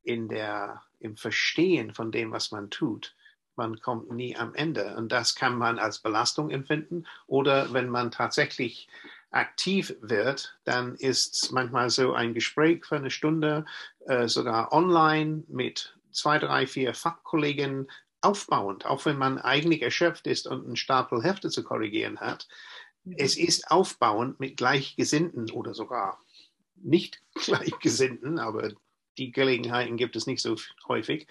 [0.03, 3.15] in der, im Verstehen von dem, was man tut.
[3.57, 4.97] Man kommt nie am Ende.
[4.97, 7.07] Und das kann man als Belastung empfinden.
[7.27, 8.89] Oder wenn man tatsächlich
[9.31, 13.67] aktiv wird, dann ist manchmal so ein Gespräch für eine Stunde,
[14.07, 20.47] äh, sogar online mit zwei, drei, vier Fachkollegen aufbauend, auch wenn man eigentlich erschöpft ist
[20.47, 22.49] und einen Stapel Hefte zu korrigieren hat.
[23.05, 23.15] Mhm.
[23.19, 26.21] Es ist aufbauend mit Gleichgesinnten oder sogar
[26.75, 28.73] nicht Gleichgesinnten, aber
[29.19, 30.57] die Gelegenheiten gibt es nicht so
[30.87, 31.27] häufig,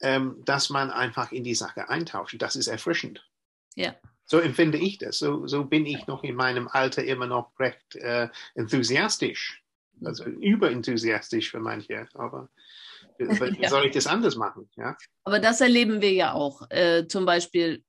[0.00, 2.34] ähm, dass man einfach in die Sache eintaucht.
[2.40, 3.28] Das ist erfrischend.
[3.74, 3.94] Ja.
[4.26, 5.18] So empfinde ich das.
[5.18, 9.62] So, so bin ich noch in meinem Alter immer noch recht äh, enthusiastisch.
[10.04, 12.50] Also überenthusiastisch für manche, aber
[13.18, 13.70] wie ja.
[13.70, 14.68] soll ich das anders machen?
[14.76, 14.96] Ja?
[15.24, 16.68] Aber das erleben wir ja auch.
[16.70, 17.82] Äh, zum Beispiel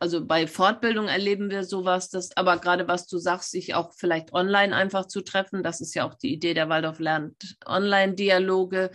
[0.00, 4.32] also bei Fortbildung erleben wir sowas, dass, aber gerade was du sagst, sich auch vielleicht
[4.32, 8.90] online einfach zu treffen, das ist ja auch die Idee der Waldorf lernt Online-Dialoge,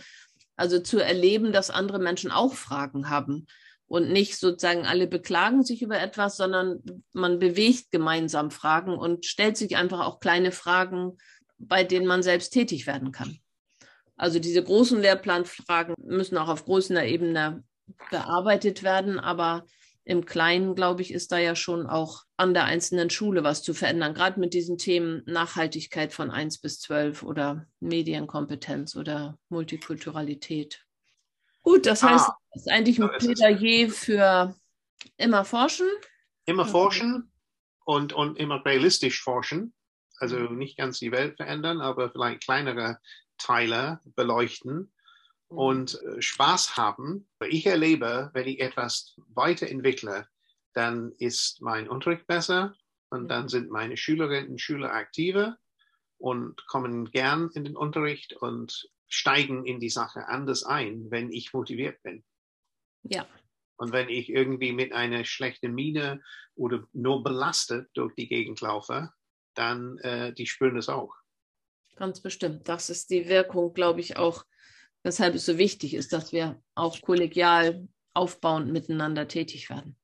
[0.56, 3.46] also zu erleben, dass andere Menschen auch Fragen haben
[3.94, 6.82] und nicht sozusagen alle beklagen sich über etwas, sondern
[7.12, 11.16] man bewegt gemeinsam Fragen und stellt sich einfach auch kleine Fragen,
[11.58, 13.38] bei denen man selbst tätig werden kann.
[14.16, 17.62] Also diese großen Lehrplanfragen müssen auch auf großer Ebene
[18.10, 19.64] bearbeitet werden, aber
[20.02, 23.74] im Kleinen, glaube ich, ist da ja schon auch an der einzelnen Schule was zu
[23.74, 30.84] verändern, gerade mit diesen Themen Nachhaltigkeit von 1 bis 12 oder Medienkompetenz oder Multikulturalität.
[31.64, 34.54] Gut, das heißt, ah, es ist eigentlich ein Plädoyer für
[35.16, 35.88] immer forschen.
[36.46, 37.32] Immer forschen
[37.84, 39.74] und, und immer realistisch forschen.
[40.18, 43.00] Also nicht ganz die Welt verändern, aber vielleicht kleinere
[43.36, 44.94] Teile beleuchten
[45.54, 45.58] Mhm.
[45.58, 47.28] und äh, Spaß haben.
[47.48, 50.28] Ich erlebe, wenn ich etwas weiterentwickle,
[50.72, 52.74] dann ist mein Unterricht besser
[53.10, 53.48] und dann mhm.
[53.48, 55.56] sind meine Schülerinnen und Schüler aktiver
[56.18, 61.52] und kommen gern in den Unterricht und steigen in die Sache anders ein, wenn ich
[61.52, 62.24] motiviert bin.
[63.02, 63.26] Ja.
[63.76, 66.22] Und wenn ich irgendwie mit einer schlechten Miene
[66.54, 69.12] oder nur belastet durch die Gegend laufe,
[69.54, 71.14] dann äh, die spüren es auch.
[71.96, 72.68] Ganz bestimmt.
[72.68, 74.44] Das ist die Wirkung, glaube ich, auch
[75.04, 79.96] weshalb es so wichtig ist, dass wir auch kollegial aufbauend miteinander tätig werden.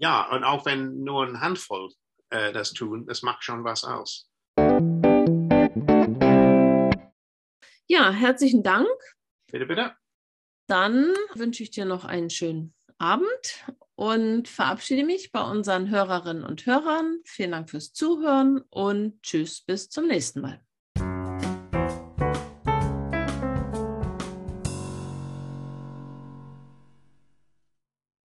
[0.00, 1.92] Ja, und auch wenn nur eine Handvoll
[2.30, 4.27] äh, das tun, das macht schon was aus.
[7.90, 8.86] Ja, herzlichen Dank.
[9.50, 9.92] Bitte, bitte.
[10.66, 13.64] Dann wünsche ich dir noch einen schönen Abend
[13.94, 17.20] und verabschiede mich bei unseren Hörerinnen und Hörern.
[17.24, 20.60] Vielen Dank fürs Zuhören und tschüss bis zum nächsten Mal.